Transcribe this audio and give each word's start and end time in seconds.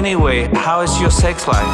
Anyway, 0.00 0.50
how 0.54 0.82
is 0.82 0.98
your 0.98 1.10
sex 1.10 1.46
life? 1.46 1.66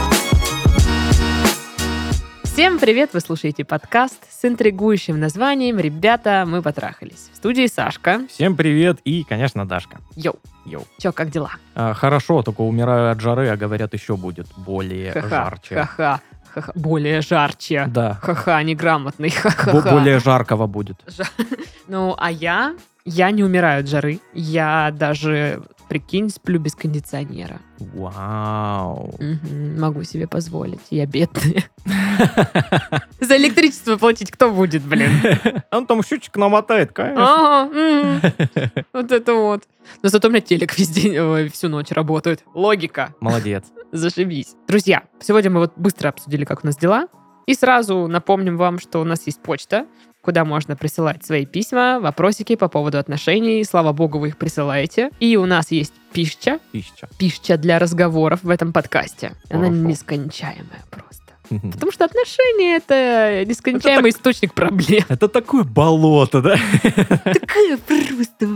Всем 2.43 2.81
привет! 2.81 3.11
Вы 3.13 3.21
слушаете 3.21 3.65
подкаст 3.65 4.19
с 4.29 4.45
интригующим 4.45 5.21
названием 5.21 5.79
«Ребята, 5.79 6.43
мы 6.45 6.61
потрахались». 6.61 7.31
В 7.33 7.37
студии 7.37 7.69
Сашка. 7.69 8.23
Всем 8.29 8.57
привет 8.57 8.99
и, 9.05 9.23
конечно, 9.23 9.65
Дашка. 9.65 10.01
Йоу. 10.17 10.41
Йоу. 10.65 10.83
Чё, 10.99 11.13
как 11.13 11.31
дела? 11.31 11.53
А, 11.77 11.95
хорошо, 11.95 12.43
только 12.43 12.63
умираю 12.63 13.13
от 13.13 13.21
жары, 13.21 13.47
а 13.49 13.57
говорят, 13.57 13.95
еще 13.95 14.17
будет 14.17 14.49
более 14.57 15.13
Ха-ха, 15.13 15.29
жарче. 15.29 15.75
ха-ха, 15.77 16.21
ха-ха. 16.53 16.73
Более 16.75 17.21
жарче. 17.21 17.85
Да. 17.87 18.19
Ха-ха, 18.21 18.61
неграмотный, 18.65 19.31
ха-ха-ха. 19.31 19.93
более 19.93 20.19
жаркого 20.19 20.67
будет. 20.67 20.97
Ну, 21.87 22.17
а 22.19 22.33
я, 22.33 22.75
я 23.07 23.31
не 23.31 23.45
умираю 23.45 23.81
от 23.81 23.89
жары. 23.89 24.21
Я 24.35 24.93
даже, 24.93 25.63
прикинь, 25.89 26.29
сплю 26.29 26.59
без 26.59 26.75
кондиционера. 26.75 27.61
Вау. 27.79 29.15
Мгм, 29.19 29.81
могу 29.81 30.03
себе 30.03 30.27
позволить. 30.27 30.81
Я 30.91 31.07
бедная. 31.07 31.65
За 33.21 33.37
электричество 33.37 33.97
платить 33.97 34.31
кто 34.33 34.51
будет, 34.51 34.83
блин? 34.83 35.11
Он 35.71 35.87
там 35.87 36.03
счетчик 36.03 36.37
намотает, 36.37 36.93
конечно. 36.93 37.71
Вот 38.93 39.13
это 39.13 39.35
вот. 39.35 39.63
Но 40.03 40.09
зато 40.09 40.27
у 40.27 40.31
меня 40.31 40.41
телек 40.41 40.77
везде, 40.77 41.23
ой, 41.23 41.49
всю 41.49 41.69
ночь 41.69 41.93
работает. 41.93 42.43
Логика. 42.55 43.15
Молодец. 43.21 43.65
Зашибись. 43.93 44.57
Друзья, 44.67 45.05
сегодня 45.21 45.51
мы 45.51 45.61
вот 45.61 45.75
быстро 45.77 46.09
обсудили, 46.09 46.45
как 46.45 46.65
у 46.65 46.67
нас 46.67 46.77
дела. 46.77 47.07
И 47.47 47.55
сразу 47.55 48.09
напомним 48.09 48.57
вам, 48.57 48.79
что 48.81 49.01
у 49.01 49.05
нас 49.05 49.27
есть 49.27 49.41
почта, 49.41 49.87
куда 50.21 50.45
можно 50.45 50.75
присылать 50.75 51.25
свои 51.25 51.47
письма, 51.47 52.01
вопросики 52.01 52.57
по 52.57 52.69
поводу 52.69 52.99
отношений. 52.99 53.63
Слава 53.65 53.93
богу, 53.93 54.19
вы 54.19 54.29
их 54.29 54.37
присылаете. 54.37 55.11
И 55.21 55.37
у 55.37 55.47
нас 55.47 55.71
есть 55.71 55.93
пища, 56.13 56.59
Тысяча. 56.73 57.09
пища 57.19 57.57
для 57.57 57.79
разговоров 57.79 58.41
в 58.43 58.51
этом 58.51 58.73
подкасте. 58.73 59.33
Она 59.49 59.67
Хорошо. 59.67 59.83
нескончаемая 59.83 60.85
просто. 60.91 61.23
Потому 61.49 61.93
что 61.93 62.05
отношения— 62.05 62.77
это 62.79 63.45
нескончаемый 63.47 64.11
источник 64.11 64.53
проблем. 64.53 65.05
Это 65.09 65.29
такое 65.29 65.63
болото, 65.63 66.43
да? 66.43 66.57
Такая 66.83 67.79
просто... 67.79 68.49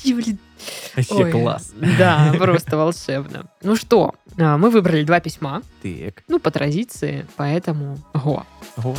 вообще, 0.00 0.14
блин, 0.14 0.38
Вообще 0.96 1.24
Ой, 1.24 1.30
класс. 1.30 1.72
Да, 1.98 2.32
просто 2.38 2.76
волшебно. 2.76 3.46
Ну 3.62 3.76
что, 3.76 4.14
а, 4.38 4.56
мы 4.58 4.70
выбрали 4.70 5.04
два 5.04 5.20
письма, 5.20 5.62
Так. 5.82 6.22
ну, 6.28 6.38
по 6.40 6.50
традиции, 6.50 7.26
поэтому 7.36 7.98
го. 8.14 8.44
Ого. 8.76 8.96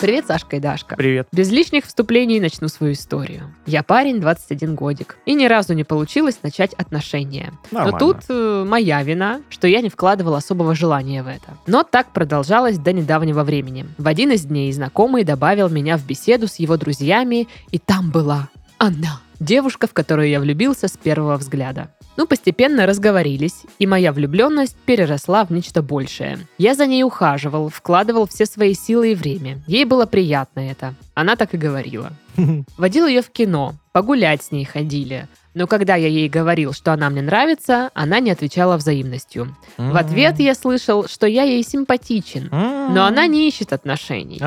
Привет, 0.00 0.26
Сашка 0.26 0.56
и 0.56 0.60
Дашка. 0.60 0.96
Привет. 0.96 1.28
Без 1.32 1.50
лишних 1.50 1.84
вступлений 1.84 2.40
начну 2.40 2.68
свою 2.68 2.92
историю. 2.92 3.54
Я 3.64 3.82
парень, 3.82 4.20
21 4.20 4.74
годик, 4.74 5.16
и 5.24 5.34
ни 5.34 5.46
разу 5.46 5.72
не 5.72 5.84
получилось 5.84 6.38
начать 6.42 6.74
отношения. 6.74 7.52
Нормально. 7.70 7.92
Но 7.92 7.98
тут 7.98 8.24
э, 8.28 8.64
моя 8.66 9.02
вина, 9.02 9.40
что 9.48 9.66
я 9.66 9.80
не 9.80 9.88
вкладывала 9.88 10.38
особого 10.38 10.74
желания 10.74 11.22
в 11.22 11.28
это. 11.28 11.56
Но 11.66 11.84
так 11.84 12.12
продолжалось 12.12 12.76
до 12.78 12.92
недавнего 12.92 13.44
времени. 13.44 13.86
В 13.96 14.08
один 14.08 14.32
из 14.32 14.42
дней 14.44 14.72
знакомый 14.72 15.24
добавил 15.24 15.68
меня 15.68 15.96
в 15.96 16.04
беседу 16.04 16.48
с 16.48 16.56
его 16.56 16.76
друзьями, 16.76 17.48
и 17.70 17.78
там 17.78 18.10
была 18.10 18.48
она. 18.78 19.20
Девушка, 19.40 19.86
в 19.86 19.92
которую 19.92 20.28
я 20.28 20.40
влюбился 20.40 20.88
с 20.88 20.96
первого 20.96 21.36
взгляда. 21.36 21.90
Ну, 22.16 22.26
постепенно 22.26 22.86
разговорились, 22.86 23.62
и 23.78 23.86
моя 23.86 24.12
влюбленность 24.12 24.76
переросла 24.86 25.44
в 25.44 25.50
нечто 25.50 25.82
большее. 25.82 26.38
Я 26.58 26.74
за 26.74 26.86
ней 26.86 27.02
ухаживал, 27.02 27.68
вкладывал 27.68 28.26
все 28.26 28.46
свои 28.46 28.74
силы 28.74 29.12
и 29.12 29.14
время. 29.14 29.62
Ей 29.66 29.84
было 29.84 30.06
приятно 30.06 30.60
это. 30.60 30.94
Она 31.14 31.36
так 31.36 31.54
и 31.54 31.58
говорила. 31.58 32.12
Водил 32.78 33.06
ее 33.06 33.22
в 33.22 33.30
кино, 33.30 33.74
погулять 33.92 34.42
с 34.42 34.52
ней 34.52 34.64
ходили. 34.64 35.26
Но 35.54 35.68
когда 35.68 35.94
я 35.94 36.08
ей 36.08 36.28
говорил, 36.28 36.72
что 36.72 36.92
она 36.92 37.08
мне 37.10 37.22
нравится, 37.22 37.90
она 37.94 38.18
не 38.18 38.32
отвечала 38.32 38.76
взаимностью. 38.76 39.56
В 39.78 39.96
ответ 39.96 40.40
я 40.40 40.54
слышал, 40.54 41.06
что 41.06 41.28
я 41.28 41.44
ей 41.44 41.62
симпатичен, 41.62 42.48
но 42.50 43.04
она 43.04 43.28
не 43.28 43.48
ищет 43.48 43.72
отношений. 43.72 44.38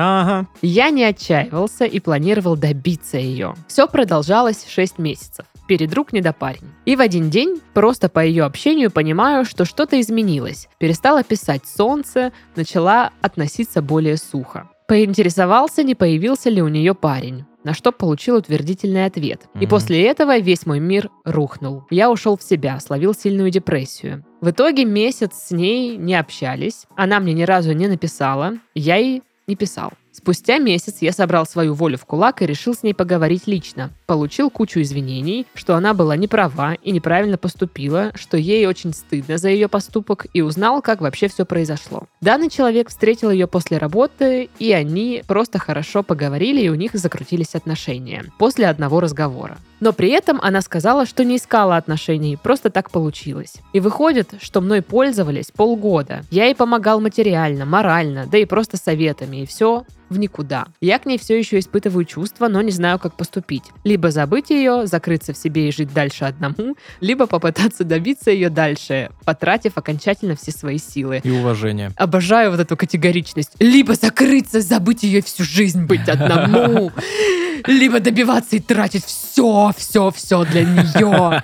Я 0.60 0.90
не 0.90 1.04
отчаивался 1.04 1.86
и 1.86 1.98
планировал 1.98 2.56
добиться 2.56 3.16
ее. 3.16 3.54
Все 3.68 3.86
продолжалось 3.88 4.66
6 4.68 4.98
месяцев. 4.98 5.46
Передруг 5.68 6.12
не 6.14 6.20
до 6.22 6.32
парень. 6.32 6.66
И 6.86 6.96
в 6.96 7.00
один 7.00 7.28
день, 7.30 7.60
просто 7.74 8.08
по 8.08 8.24
ее 8.24 8.44
общению, 8.44 8.90
понимаю, 8.90 9.44
что 9.44 9.64
что-то 9.66 10.00
изменилось. 10.00 10.66
Перестала 10.78 11.22
писать 11.22 11.62
солнце, 11.66 12.32
начала 12.56 13.10
относиться 13.20 13.82
более 13.82 14.16
сухо. 14.16 14.68
Поинтересовался, 14.88 15.82
не 15.82 15.94
появился 15.94 16.48
ли 16.48 16.62
у 16.62 16.68
нее 16.68 16.94
парень. 16.94 17.44
На 17.62 17.74
что 17.74 17.92
получил 17.92 18.36
утвердительный 18.36 19.04
ответ. 19.04 19.42
И 19.56 19.58
Мгм. 19.58 19.68
после 19.68 20.02
этого 20.06 20.38
весь 20.38 20.64
мой 20.64 20.80
мир 20.80 21.10
рухнул. 21.26 21.84
Я 21.90 22.10
ушел 22.10 22.38
в 22.38 22.42
себя, 22.42 22.80
словил 22.80 23.12
сильную 23.14 23.50
депрессию. 23.50 24.24
В 24.40 24.48
итоге 24.50 24.86
месяц 24.86 25.34
с 25.34 25.50
ней 25.50 25.98
не 25.98 26.14
общались. 26.14 26.86
Она 26.96 27.20
мне 27.20 27.34
ни 27.34 27.42
разу 27.42 27.72
не 27.72 27.86
написала. 27.88 28.54
Я 28.74 28.96
ей 28.96 29.22
не 29.46 29.56
писал. 29.56 29.92
Спустя 30.18 30.58
месяц 30.58 30.96
я 31.00 31.12
собрал 31.12 31.46
свою 31.46 31.74
волю 31.74 31.96
в 31.96 32.04
кулак 32.04 32.42
и 32.42 32.46
решил 32.46 32.74
с 32.74 32.82
ней 32.82 32.92
поговорить 32.92 33.46
лично. 33.46 33.92
Получил 34.06 34.50
кучу 34.50 34.80
извинений, 34.80 35.46
что 35.54 35.76
она 35.76 35.94
была 35.94 36.16
не 36.16 36.26
права 36.26 36.74
и 36.74 36.90
неправильно 36.90 37.38
поступила, 37.38 38.10
что 38.16 38.36
ей 38.36 38.66
очень 38.66 38.92
стыдно 38.92 39.38
за 39.38 39.48
ее 39.48 39.68
поступок 39.68 40.26
и 40.34 40.42
узнал, 40.42 40.82
как 40.82 41.00
вообще 41.00 41.28
все 41.28 41.46
произошло. 41.46 42.08
Данный 42.20 42.50
человек 42.50 42.88
встретил 42.88 43.30
ее 43.30 43.46
после 43.46 43.78
работы, 43.78 44.50
и 44.58 44.72
они 44.72 45.22
просто 45.28 45.60
хорошо 45.60 46.02
поговорили, 46.02 46.62
и 46.62 46.68
у 46.68 46.74
них 46.74 46.94
закрутились 46.94 47.54
отношения 47.54 48.24
после 48.40 48.66
одного 48.66 48.98
разговора. 48.98 49.56
Но 49.80 49.92
при 49.92 50.10
этом 50.10 50.40
она 50.42 50.60
сказала, 50.60 51.06
что 51.06 51.24
не 51.24 51.36
искала 51.36 51.76
отношений, 51.76 52.36
просто 52.40 52.70
так 52.70 52.90
получилось. 52.90 53.54
И 53.72 53.80
выходит, 53.80 54.34
что 54.40 54.60
мной 54.60 54.82
пользовались 54.82 55.50
полгода. 55.50 56.22
Я 56.30 56.46
ей 56.46 56.54
помогал 56.54 57.00
материально, 57.00 57.64
морально, 57.64 58.26
да 58.26 58.38
и 58.38 58.44
просто 58.44 58.76
советами, 58.76 59.42
и 59.42 59.46
все 59.46 59.84
в 60.08 60.18
никуда. 60.18 60.66
Я 60.80 60.98
к 60.98 61.06
ней 61.06 61.18
все 61.18 61.38
еще 61.38 61.58
испытываю 61.58 62.04
чувства, 62.04 62.48
но 62.48 62.62
не 62.62 62.70
знаю, 62.70 62.98
как 62.98 63.14
поступить. 63.14 63.64
Либо 63.84 64.10
забыть 64.10 64.50
ее, 64.50 64.86
закрыться 64.86 65.32
в 65.32 65.36
себе 65.36 65.68
и 65.68 65.72
жить 65.72 65.92
дальше 65.92 66.24
одному, 66.24 66.76
либо 67.00 67.26
попытаться 67.26 67.84
добиться 67.84 68.30
ее 68.30 68.48
дальше, 68.48 69.10
потратив 69.24 69.76
окончательно 69.76 70.36
все 70.36 70.50
свои 70.50 70.78
силы. 70.78 71.20
И 71.24 71.30
уважение. 71.30 71.92
Обожаю 71.96 72.50
вот 72.50 72.60
эту 72.60 72.76
категоричность. 72.76 73.52
Либо 73.58 73.94
закрыться, 73.94 74.60
забыть 74.60 75.02
ее 75.02 75.22
всю 75.22 75.44
жизнь, 75.44 75.84
быть 75.84 76.08
одному. 76.08 76.90
Либо 77.66 78.00
добиваться 78.00 78.56
и 78.56 78.60
тратить 78.60 79.04
все, 79.04 79.72
все, 79.76 80.10
все 80.10 80.44
для 80.44 80.64
нее. 80.64 81.42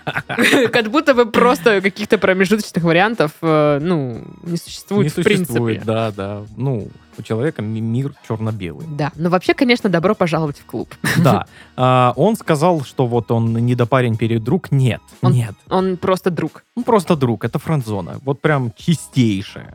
Как 0.71 0.91
будто 0.91 1.15
бы 1.15 1.27
просто 1.27 1.81
каких-то 1.81 2.19
промежуточных 2.19 2.85
вариантов, 2.85 3.33
э, 3.43 3.79
ну, 3.81 4.23
не 4.43 4.57
существует 4.57 5.17
Не 5.17 5.23
в 5.23 5.25
принципе. 5.25 5.47
существует, 5.47 5.85
да, 5.85 6.11
да. 6.11 6.43
Ну, 6.57 6.89
у 7.19 7.23
человека 7.23 7.63
ми- 7.63 7.81
мир 7.81 8.13
черно-белый. 8.29 8.87
Да, 8.89 9.13
но 9.17 9.31
вообще, 9.31 9.55
конечно, 9.55 9.89
добро 9.91 10.15
пожаловать 10.15 10.59
в 10.59 10.65
клуб. 10.65 10.95
Да. 11.23 11.47
А, 11.77 12.13
Он 12.17 12.37
сказал, 12.37 12.83
что 12.83 13.05
вот 13.09 13.33
он 13.33 13.53
недопарень 13.55 14.17
перед 14.17 14.45
друг. 14.45 14.71
Нет, 14.71 15.01
Он- 15.23 15.33
нет. 15.33 15.55
Он 15.69 15.97
просто 15.97 16.31
друг. 16.31 16.63
Ну, 16.77 16.85
просто 16.85 17.17
друг, 17.17 17.45
это 17.45 17.59
френдзона. 17.59 18.21
Вот 18.25 18.41
прям 18.41 18.71
чистейшая. 18.77 19.73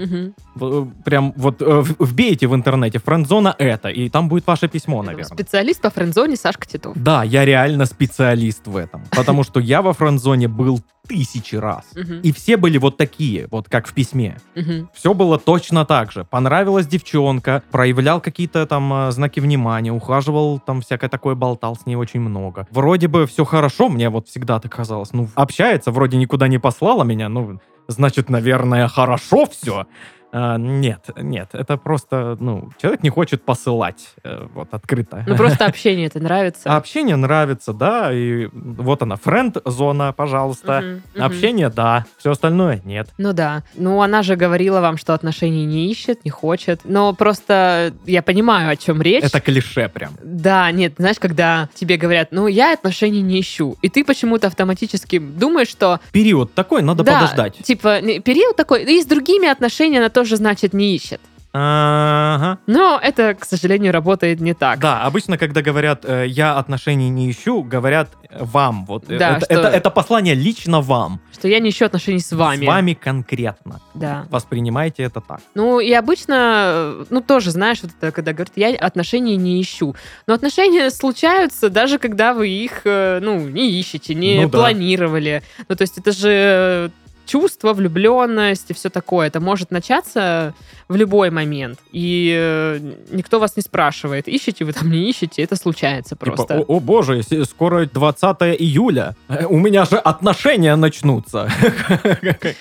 В- 0.56 0.88
Прям 1.04 1.34
вот 1.36 1.62
э, 1.62 1.84
вбейте 2.00 2.48
в 2.48 2.56
интернете 2.56 3.00
френдзона 3.00 3.54
это, 3.58 3.90
и 3.90 4.10
там 4.10 4.30
будет 4.30 4.48
ваше 4.48 4.68
письмо, 4.70 5.04
наверное. 5.04 5.26
Специалист 5.36 5.82
по 5.82 5.90
френдзоне 5.90 6.36
Сашка 6.38 6.66
Титов. 6.68 6.94
Да, 6.96 7.24
я 7.24 7.44
реально 7.46 7.86
специалист 7.86 8.66
в 8.68 8.78
этом. 8.78 9.04
Потому 9.12 9.44
что 9.50 9.60
я 9.60 9.82
во 9.82 9.92
френдзоне 9.94 10.48
был 10.48 10.80
тысячи 11.10 11.56
раз. 11.56 11.86
Мгм. 11.96 12.22
И 12.22 12.32
все 12.32 12.56
были 12.56 12.78
вот 12.78 12.96
такие, 12.96 13.48
вот 13.50 13.68
как 13.68 13.88
в 13.88 13.94
письме. 13.94 14.38
Мгм. 14.56 14.90
Все 14.94 15.14
было 15.14 15.40
точно 15.40 15.84
так 15.86 16.12
же. 16.12 16.24
Понравилась 16.24 16.88
девчонка, 16.88 17.64
проявлял 17.72 18.22
какие-то 18.22 18.66
там 18.68 18.94
э, 18.94 19.12
знаки 19.12 19.40
внимания, 19.40 19.92
ухаживал, 19.92 20.60
там 20.60 20.82
всякое 20.82 21.10
такое, 21.10 21.34
болтал 21.36 21.76
с 21.76 21.86
ней 21.88 21.96
очень 21.96 22.20
много. 22.22 22.68
Вроде 22.70 23.08
бы 23.08 23.26
все 23.26 23.44
хорошо, 23.44 23.90
мне 23.90 24.10
вот 24.10 24.30
всегда 24.30 24.60
так 24.60 24.74
казалось. 24.76 25.12
Ну, 25.12 25.28
общается, 25.36 25.92
вроде 25.92 26.18
никуда 26.18 26.48
не 26.48 26.60
послала 26.60 27.04
меня, 27.04 27.28
ну, 27.28 27.60
значит, 27.88 28.30
наверное, 28.30 28.88
хорошо 28.88 29.48
все. 29.48 29.88
Нет, 30.32 31.10
нет, 31.18 31.50
это 31.54 31.78
просто, 31.78 32.38
ну, 32.40 32.70
человек 32.82 33.04
не 33.04 33.10
хочет 33.10 33.44
посылать 33.44 34.10
э, 34.24 34.48
вот 34.54 34.74
открыто. 34.74 35.24
Ну, 35.28 35.36
просто 35.36 35.66
общение 35.66 36.08
это 36.08 36.20
нравится. 36.20 36.70
А 36.72 36.78
общение 36.90 37.16
нравится, 37.16 37.74
да, 37.74 38.14
и 38.14 38.48
вот 38.54 39.02
она, 39.02 39.16
френд-зона, 39.16 40.14
пожалуйста. 40.14 41.02
Мгм. 41.16 41.24
Общение, 41.24 41.70
да, 41.70 42.06
все 42.18 42.32
остальное 42.32 42.82
нет. 42.86 43.10
Ну 43.18 43.34
да. 43.34 43.64
Ну, 43.76 44.02
она 44.02 44.22
же 44.22 44.36
говорила 44.36 44.82
вам, 44.82 44.98
что 44.98 45.14
отношений 45.14 45.66
не 45.66 45.92
ищет, 45.92 46.24
не 46.26 46.32
хочет. 46.32 46.82
Но 46.84 47.14
просто 47.14 47.94
я 48.06 48.22
понимаю, 48.22 48.70
о 48.70 48.76
чем 48.76 49.02
речь. 49.02 49.24
Это 49.24 49.40
клише 49.40 49.90
прям. 49.90 50.14
Да, 50.22 50.72
нет, 50.72 50.94
знаешь, 50.98 51.18
когда 51.20 51.70
тебе 51.74 51.98
говорят, 51.98 52.30
ну, 52.32 52.48
я 52.48 52.74
отношений 52.74 53.22
не 53.22 53.40
ищу, 53.40 53.78
и 53.82 53.90
ты 53.90 54.04
почему-то 54.04 54.48
автоматически 54.48 55.20
думаешь, 55.20 55.70
что... 55.70 56.00
Период 56.12 56.54
такой, 56.54 56.82
надо 56.82 57.04
да, 57.04 57.16
подождать. 57.16 57.58
Типа, 57.64 58.00
период 58.02 58.56
такой, 58.56 58.84
и 58.84 59.02
с 59.02 59.06
другими 59.06 59.48
отношения 59.48 60.00
она 60.00 60.10
тоже, 60.20 60.36
значит, 60.36 60.74
не 60.74 60.96
ищет. 60.96 61.22
Ага. 61.52 62.60
Но 62.68 63.00
это, 63.02 63.34
к 63.34 63.44
сожалению, 63.46 63.92
работает 63.92 64.40
не 64.40 64.54
так. 64.54 64.80
Да, 64.80 65.02
обычно, 65.04 65.38
когда 65.38 65.62
говорят 65.64 66.06
э, 66.06 66.26
«я 66.28 66.58
отношений 66.58 67.10
не 67.10 67.32
ищу», 67.32 67.64
говорят 67.64 68.10
э, 68.30 68.38
«вам». 68.44 68.86
Вот, 68.86 69.10
э, 69.10 69.18
Да, 69.18 69.38
это, 69.38 69.46
что- 69.46 69.54
это, 69.56 69.68
это 69.70 69.90
послание 69.90 70.36
лично 70.36 70.82
вам. 70.82 71.20
Что 71.34 71.48
я 71.48 71.60
не 71.60 71.70
ищу 71.70 71.86
отношений 71.86 72.20
с 72.20 72.32
вами. 72.34 72.66
С 72.66 72.68
вами 72.68 72.94
конкретно. 72.94 73.80
Да. 73.96 74.26
Воспринимайте 74.30 75.02
это 75.04 75.22
так. 75.22 75.40
Ну, 75.56 75.80
и 75.80 75.92
обычно, 75.94 76.94
ну, 77.10 77.22
тоже, 77.22 77.50
знаешь, 77.50 77.80
вот 77.82 77.92
это, 78.00 78.12
когда 78.12 78.34
говорят, 78.34 78.52
я 78.56 78.70
отношений 78.76 79.36
не 79.38 79.60
ищу. 79.60 79.96
Но 80.28 80.36
отношения 80.36 80.92
случаются, 80.92 81.70
даже 81.70 81.98
когда 81.98 82.34
вы 82.36 82.50
их, 82.50 82.82
ну, 82.86 83.40
не 83.50 83.72
ищете, 83.80 84.14
не 84.14 84.42
Ну 84.44 84.50
да. 84.50 84.58
планировали. 84.60 85.42
Ну, 85.68 85.76
то 85.76 85.82
есть 85.82 85.98
это 85.98 86.12
же 86.12 86.92
чувство, 87.30 87.74
влюбленность 87.74 88.72
и 88.72 88.74
все 88.74 88.90
такое. 88.90 89.28
Это 89.28 89.40
может 89.40 89.72
начаться 89.72 90.54
в 90.88 90.96
любой 90.96 91.30
момент. 91.30 91.80
И 91.92 92.34
э, 92.36 92.80
никто 93.12 93.40
вас 93.40 93.56
не 93.56 93.62
спрашивает, 93.62 94.28
ищете 94.28 94.66
вы 94.66 94.74
там, 94.74 94.90
не 94.90 95.10
ищете, 95.10 95.44
это 95.44 95.56
случается 95.56 96.16
Типа, 96.16 96.26
просто. 96.26 96.60
о, 96.60 96.64
о 96.64 96.80
боже, 96.80 97.22
скоро 97.46 97.86
20 97.86 98.42
июля. 98.60 99.16
У 99.50 99.60
меня 99.60 99.86
же 99.86 99.98
отношения 99.98 100.76
начнутся. 100.76 101.50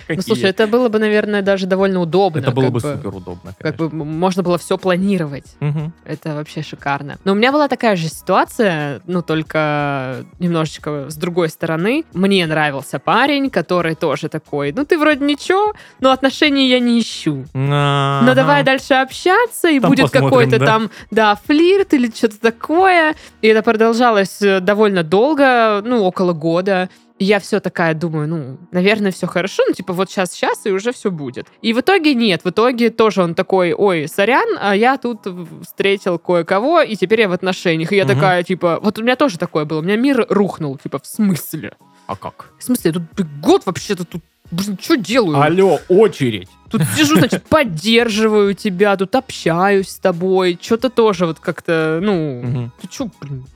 ну, 0.08 0.22
слушай, 0.22 0.50
это 0.50 0.66
было 0.66 0.88
бы, 0.88 0.98
наверное, 0.98 1.40
даже 1.42 1.66
довольно 1.66 2.00
удобно. 2.00 2.40
Это 2.40 2.50
было 2.50 2.68
бы 2.68 2.80
супер 2.80 3.14
удобно, 3.14 3.54
Как 3.58 3.76
бы 3.76 3.88
можно 3.90 4.42
было 4.42 4.58
все 4.58 4.76
планировать. 4.76 5.56
Это 6.04 6.34
вообще 6.34 6.62
шикарно. 6.62 7.18
Но 7.24 7.32
у 7.32 7.34
меня 7.34 7.52
была 7.52 7.68
такая 7.68 7.96
же 7.96 8.08
ситуация, 8.08 9.00
ну, 9.06 9.22
только 9.22 10.24
немножечко 10.38 11.06
с 11.08 11.16
другой 11.16 11.48
стороны. 11.48 12.04
Мне 12.12 12.46
нравился 12.46 12.98
парень, 12.98 13.48
который 13.48 13.94
тоже 13.94 14.28
такой, 14.28 14.57
ну, 14.74 14.84
ты 14.84 14.98
вроде 14.98 15.24
ничего, 15.24 15.74
но 16.00 16.10
отношений 16.10 16.68
я 16.68 16.78
не 16.80 16.98
ищу. 17.00 17.44
Но 17.54 18.20
Ага. 18.22 18.34
давай 18.34 18.62
дальше 18.64 18.94
общаться, 18.94 19.68
и 19.68 19.80
Там 19.80 19.90
будет 19.90 20.10
какой-то 20.10 20.58
да. 20.58 20.66
там, 20.66 20.90
да, 21.10 21.38
флирт 21.46 21.94
или 21.94 22.10
что-то 22.10 22.38
такое. 22.40 23.14
И 23.42 23.48
это 23.48 23.62
продолжалось 23.62 24.42
э, 24.42 24.60
довольно 24.60 25.02
долго, 25.02 25.82
ну, 25.84 26.02
около 26.04 26.32
года. 26.32 26.88
И 27.18 27.24
я 27.24 27.40
все 27.40 27.58
такая 27.58 27.94
думаю, 27.94 28.28
ну, 28.28 28.58
наверное, 28.70 29.10
все 29.10 29.26
хорошо, 29.26 29.64
ну, 29.66 29.74
типа, 29.74 29.92
вот 29.92 30.08
сейчас, 30.08 30.30
сейчас, 30.30 30.66
и 30.66 30.70
уже 30.70 30.92
все 30.92 31.10
будет. 31.10 31.48
И 31.62 31.72
в 31.72 31.80
итоге 31.80 32.14
нет, 32.14 32.44
в 32.44 32.50
итоге 32.50 32.90
тоже 32.90 33.24
он 33.24 33.34
такой, 33.34 33.72
ой, 33.72 34.06
сорян, 34.06 34.46
а 34.60 34.76
я 34.76 34.96
тут 34.98 35.26
встретил 35.64 36.20
кое-кого, 36.20 36.80
и 36.82 36.94
теперь 36.94 37.22
я 37.22 37.28
в 37.28 37.32
отношениях. 37.32 37.92
И 37.92 37.96
я 37.96 38.04
Мгм. 38.04 38.14
такая, 38.14 38.42
типа, 38.44 38.78
вот 38.80 38.98
у 39.00 39.02
меня 39.02 39.16
тоже 39.16 39.36
такое 39.36 39.64
было, 39.64 39.80
у 39.80 39.82
меня 39.82 39.96
мир 39.96 40.26
рухнул, 40.28 40.78
типа, 40.78 41.00
в 41.00 41.06
смысле? 41.08 41.72
А 42.06 42.14
как? 42.14 42.50
В 42.58 42.62
смысле, 42.62 42.92
тут 42.92 43.26
год 43.42 43.62
вообще-то 43.66 44.04
тут, 44.04 44.22
блин, 44.50 44.78
что 44.80 44.96
делаю? 44.96 45.40
Алло, 45.40 45.80
очередь. 45.88 46.48
Тут 46.70 46.82
сижу, 46.96 47.16
значит, 47.16 47.44
поддерживаю 47.48 48.54
тебя, 48.54 48.96
тут 48.96 49.14
общаюсь 49.14 49.88
с 49.88 49.98
тобой. 49.98 50.58
Что-то 50.60 50.90
тоже 50.90 51.26
вот 51.26 51.40
как-то, 51.40 51.98
ну, 52.02 52.42
Мгм. 52.42 52.72
ты 52.80 52.88
чё, 52.88 53.08
блин, 53.20 53.46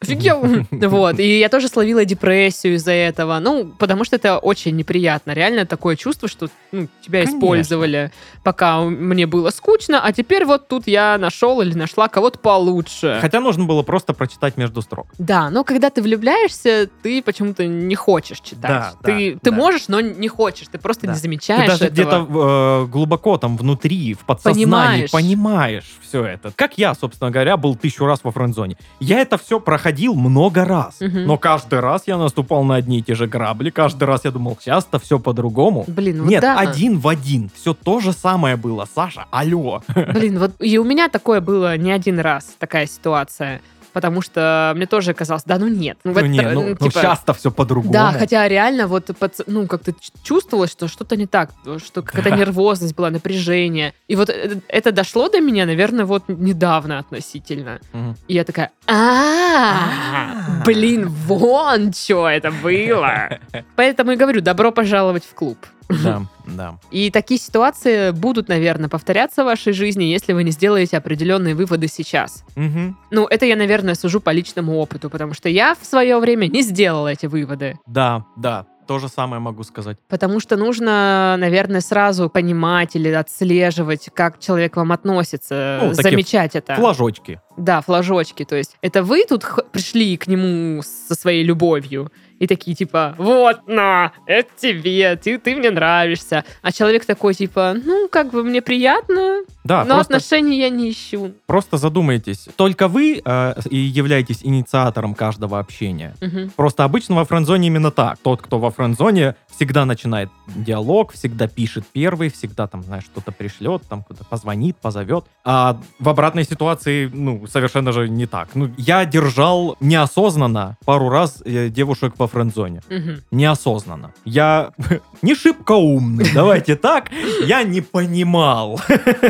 офигел? 0.00 0.44
Вот, 0.96 1.18
и 1.18 1.38
я 1.38 1.48
тоже 1.48 1.68
словила 1.68 2.04
депрессию 2.04 2.74
из-за 2.74 2.92
этого. 2.92 3.38
Ну, 3.40 3.72
потому 3.78 4.04
что 4.04 4.16
это 4.16 4.38
очень 4.38 4.76
неприятно. 4.76 5.32
Реально 5.32 5.66
такое 5.66 5.96
чувство, 5.96 6.28
что 6.28 6.48
ну, 6.72 6.88
тебя 7.04 7.20
Конечно. 7.20 7.38
использовали, 7.38 8.12
пока 8.44 8.80
мне 8.82 9.26
было 9.26 9.50
скучно, 9.50 10.00
а 10.02 10.12
теперь 10.12 10.44
вот 10.44 10.68
тут 10.68 10.86
я 10.86 11.18
нашел 11.18 11.60
или 11.60 11.74
нашла 11.74 12.08
кого-то 12.08 12.38
получше. 12.38 13.18
Хотя 13.20 13.40
нужно 13.40 13.64
было 13.64 13.82
просто 13.82 14.12
прочитать 14.12 14.56
между 14.56 14.82
строк. 14.82 15.08
Да, 15.18 15.50
но 15.50 15.64
когда 15.64 15.90
ты 15.90 16.02
влюбляешься, 16.02 16.88
ты 17.02 17.22
почему-то 17.22 17.66
не 17.66 17.94
хочешь 17.94 18.40
читать. 18.40 18.70
Да, 18.70 18.92
ты 19.02 19.34
да, 19.34 19.40
ты 19.42 19.50
да. 19.50 19.56
можешь, 19.56 19.88
но 19.88 20.00
не 20.00 20.28
хочешь. 20.28 20.68
Ты 20.70 20.78
просто 20.78 21.06
Да. 21.06 21.12
не 21.12 21.16
Ты 21.16 21.22
замечаешь 21.22 21.66
даже 21.70 21.84
этого. 21.86 21.92
где-то 22.24 22.84
э, 22.84 22.86
глубоко 22.90 23.38
там 23.38 23.56
внутри, 23.56 24.14
в 24.14 24.20
подсознании 24.24 24.64
Понимаешь. 24.64 25.10
понимаешь 25.10 25.84
все 26.02 26.24
это. 26.24 26.52
Как 26.54 26.78
я, 26.78 26.94
собственно 26.94 27.30
говоря, 27.30 27.56
был 27.56 27.74
тысячу 27.76 28.06
раз 28.06 28.20
во 28.22 28.30
френдзоне. 28.30 28.76
Я 29.00 29.20
это 29.20 29.36
все 29.38 29.60
проходил 29.66 30.14
много 30.14 30.64
раз. 30.64 31.00
Мгм. 31.00 31.26
Но 31.26 31.36
каждый 31.36 31.80
раз 31.80 32.04
я 32.06 32.16
наступал 32.16 32.62
на 32.62 32.76
одни 32.76 33.00
и 33.00 33.02
те 33.02 33.16
же 33.16 33.26
грабли. 33.26 33.70
Каждый 33.70 34.04
раз 34.04 34.24
я 34.24 34.30
думал, 34.30 34.56
сейчас-то 34.60 35.00
все 35.00 35.18
по-другому. 35.18 35.84
Блин, 35.88 36.22
вот 36.22 36.30
Нет, 36.30 36.40
да. 36.40 36.56
один 36.56 37.00
в 37.00 37.08
один. 37.08 37.50
Все 37.52 37.74
то 37.74 37.98
же 37.98 38.12
самое 38.12 38.56
было. 38.56 38.86
Саша, 38.94 39.26
алло. 39.32 39.82
Блин, 40.14 40.38
вот 40.38 40.52
и 40.60 40.78
у 40.78 40.84
меня 40.84 41.08
такое 41.08 41.40
было 41.40 41.76
не 41.76 41.90
один 41.90 42.20
раз, 42.20 42.54
такая 42.60 42.86
ситуация. 42.86 43.60
Потому 43.96 44.20
что 44.20 44.74
мне 44.76 44.84
тоже 44.84 45.14
казалось, 45.14 45.44
да 45.46 45.56
ну 45.58 45.68
нет. 45.68 45.96
Ну, 46.04 46.12
Ну, 46.12 46.18
это, 46.18 46.28
не, 46.28 46.42
ну, 46.42 46.50
ну, 46.50 46.68
ну, 46.68 46.74
типа, 46.76 46.90
сейчас-то 46.90 47.32
все 47.32 47.50
по-другому. 47.50 47.94
Да, 47.94 48.12
хотя 48.12 48.46
реально 48.46 48.88
вот 48.88 49.08
ну 49.46 49.66
как-то 49.66 49.94
чувствовалось, 50.22 50.70
что 50.70 50.86
что-то 50.86 51.16
не 51.16 51.26
так, 51.26 51.52
что 51.82 52.02
какая-то 52.02 52.28
Да. 52.28 52.36
нервозность 52.36 52.94
была, 52.94 53.08
напряжение. 53.08 53.94
И 54.06 54.14
вот 54.14 54.28
э- 54.28 54.60
это 54.68 54.92
дошло 54.92 55.30
до 55.30 55.40
меня, 55.40 55.64
наверное, 55.64 56.04
вот 56.04 56.24
недавно 56.28 56.98
относительно. 56.98 57.80
Мгм. 57.94 58.16
И 58.28 58.34
я 58.34 58.44
такая, 58.44 58.70
а, 58.86 60.62
блин, 60.66 61.08
вон 61.08 61.94
что 61.94 62.28
это 62.28 62.50
было. 62.50 63.38
Поэтому 63.76 64.12
и 64.12 64.16
говорю, 64.16 64.42
добро 64.42 64.72
пожаловать 64.72 65.24
в 65.24 65.32
клуб. 65.34 65.56
Да, 65.88 66.22
да. 66.46 66.78
И 66.90 67.10
такие 67.10 67.38
ситуации 67.40 68.10
будут, 68.10 68.48
наверное, 68.48 68.88
повторяться 68.88 69.42
в 69.42 69.46
вашей 69.46 69.72
жизни, 69.72 70.04
если 70.04 70.32
вы 70.32 70.44
не 70.44 70.50
сделаете 70.50 70.96
определенные 70.96 71.54
выводы 71.54 71.88
сейчас. 71.88 72.44
Мгм. 72.56 72.96
Ну, 73.10 73.26
это 73.26 73.46
я, 73.46 73.56
наверное, 73.56 73.94
сужу 73.94 74.20
по 74.20 74.30
личному 74.30 74.76
опыту, 74.78 75.10
потому 75.10 75.34
что 75.34 75.48
я 75.48 75.74
в 75.80 75.84
свое 75.86 76.18
время 76.18 76.46
не 76.46 76.62
сделала 76.62 77.08
эти 77.08 77.26
выводы. 77.26 77.78
Да, 77.86 78.24
да. 78.36 78.66
То 78.86 79.00
же 79.00 79.08
самое 79.08 79.40
могу 79.40 79.64
сказать. 79.64 79.98
Потому 80.08 80.38
что 80.38 80.56
нужно, 80.56 81.34
наверное, 81.38 81.80
сразу 81.80 82.30
понимать 82.30 82.94
или 82.94 83.08
отслеживать, 83.08 84.08
как 84.14 84.38
человек 84.38 84.74
к 84.74 84.76
вам 84.76 84.92
относится, 84.92 85.80
Ну, 85.82 85.92
замечать 85.92 86.54
это. 86.54 86.76
Флажочки. 86.76 87.40
Да, 87.56 87.80
флажочки. 87.80 88.44
То 88.44 88.56
есть 88.56 88.76
это 88.82 89.02
вы 89.02 89.24
тут 89.24 89.44
пришли 89.72 90.16
к 90.16 90.26
нему 90.26 90.82
со 90.82 91.14
своей 91.14 91.42
любовью 91.44 92.10
и 92.38 92.46
такие 92.46 92.76
типа, 92.76 93.14
вот, 93.18 93.66
на, 93.66 94.12
это 94.26 94.48
тебе, 94.56 95.16
ты, 95.16 95.38
ты 95.38 95.56
мне 95.56 95.70
нравишься. 95.70 96.44
А 96.62 96.72
человек 96.72 97.04
такой 97.06 97.34
типа, 97.34 97.74
ну, 97.82 98.08
как 98.08 98.30
бы 98.30 98.42
мне 98.44 98.60
приятно, 98.60 99.42
Да, 99.64 99.84
но 99.84 99.94
просто, 99.94 100.16
отношений 100.16 100.58
я 100.58 100.68
не 100.68 100.90
ищу. 100.90 101.32
просто 101.46 101.78
задумайтесь. 101.78 102.48
Только 102.56 102.88
вы 102.88 103.22
э, 103.24 103.54
и 103.70 103.76
являетесь 103.76 104.40
инициатором 104.42 105.14
каждого 105.14 105.58
общения. 105.58 106.14
Мгм. 106.20 106.50
Просто 106.56 106.84
обычно 106.84 107.14
во 107.14 107.24
френдзоне 107.24 107.68
именно 107.68 107.90
так. 107.90 108.18
Тот, 108.22 108.42
кто 108.42 108.58
во 108.58 108.70
френдзоне, 108.70 109.34
всегда 109.56 109.86
начинает 109.86 110.28
диалог, 110.46 111.14
всегда 111.14 111.48
пишет 111.48 111.84
первый, 111.90 112.28
всегда 112.30 112.66
там, 112.66 112.82
знаешь, 112.82 113.04
что-то 113.04 113.32
пришлет, 113.32 113.82
там 113.88 114.02
куда-то 114.02 114.26
позвонит, 114.26 114.76
позовет. 114.76 115.24
А 115.44 115.80
в 115.98 116.08
обратной 116.08 116.44
ситуации, 116.44 117.10
ну, 117.12 117.45
совершенно 117.48 117.92
же 117.92 118.08
не 118.08 118.26
так. 118.26 118.48
Ну, 118.54 118.70
я 118.76 119.04
держал 119.04 119.76
неосознанно 119.80 120.76
пару 120.84 121.08
раз 121.08 121.42
э, 121.44 121.68
девушек 121.68 122.14
во 122.18 122.26
френдзоне. 122.26 122.82
Мгм. 122.90 123.22
Неосознанно. 123.30 124.12
Я 124.24 124.70
не 125.22 125.34
шибко 125.34 125.72
умный, 125.72 126.26
давайте 126.34 126.76
так. 126.76 127.10
Я 127.46 127.62
не 127.62 127.80
понимал 127.80 128.80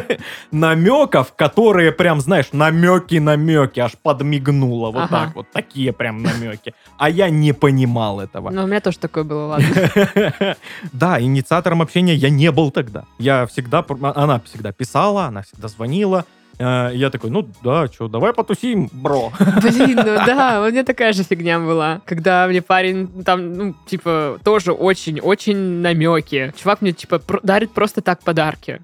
намеков, 0.53 1.33
которые 1.35 1.93
прям, 1.93 2.21
знаешь, 2.21 2.47
намеки-намеки, 2.53 3.81
аж 3.81 3.93
подмигнуло. 4.03 4.91
Вот 4.91 5.05
Ага. 5.05 5.09
так 5.27 5.37
вот. 5.37 5.47
Такие 5.53 5.93
прям 5.93 6.23
намеки. 6.23 6.75
А 6.99 7.09
я 7.11 7.31
не 7.31 7.53
понимал 7.53 8.21
этого. 8.21 8.51
Ну, 8.51 8.65
у 8.65 8.67
меня 8.67 8.81
тоже 8.81 8.99
такое 8.99 9.25
было, 9.25 9.47
ладно. 9.47 9.67
Да, 10.93 11.21
инициатором 11.21 11.83
общения 11.83 12.15
я 12.15 12.31
не 12.31 12.51
был 12.51 12.71
тогда. 12.71 13.05
Я 13.19 13.47
всегда, 13.47 13.83
пр- 13.83 14.13
она 14.15 14.41
всегда 14.41 14.73
писала, 14.73 15.25
она 15.27 15.43
всегда 15.43 15.69
звонила. 15.69 16.25
Э, 16.59 16.91
Я 16.95 17.11
такой, 17.11 17.31
ну 17.31 17.47
да, 17.63 17.87
что, 17.87 18.09
давай 18.09 18.33
потусим, 18.33 18.89
бро. 18.93 19.33
Блин, 19.63 19.97
ну 19.97 20.05
да, 20.27 20.63
у 20.67 20.71
меня 20.71 20.85
такая 20.85 21.13
же 21.13 21.23
фигня 21.23 21.59
была. 21.59 22.01
Когда 22.07 22.47
мне 22.47 22.63
парень 22.63 23.09
там, 23.25 23.53
ну, 23.53 23.75
типа, 23.87 24.39
тоже 24.45 24.73
очень-очень 24.73 25.57
намеки. 25.57 26.53
Чувак 26.57 26.83
мне, 26.83 26.93
типа, 26.93 27.21
дарит 27.43 27.73
просто 27.73 28.01
так 28.01 28.23
подарки. 28.23 28.81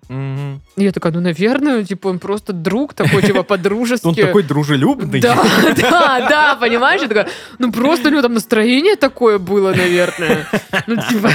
И 0.77 0.85
я 0.85 0.93
такая, 0.93 1.13
ну, 1.13 1.21
наверное, 1.21 1.85
типа, 1.85 2.09
он 2.09 2.19
просто 2.19 2.53
друг 2.53 2.95
такой, 2.95 3.23
типа, 3.23 3.43
по-дружески. 3.53 4.07
Он 4.07 4.15
такой 4.15 4.43
дружелюбный. 4.43 5.21
Да, 5.21 5.39
да, 5.77 6.29
да, 6.29 6.57
понимаешь? 6.61 7.03
Я 7.03 7.09
такая, 7.09 7.29
ну 7.59 7.73
просто 7.73 8.09
у 8.09 8.13
него 8.13 8.23
там 8.23 8.35
настроение 8.35 8.97
такое 8.97 9.39
было, 9.39 9.73
наверное. 9.73 10.47
Ну, 10.87 10.97
типа, 10.97 11.31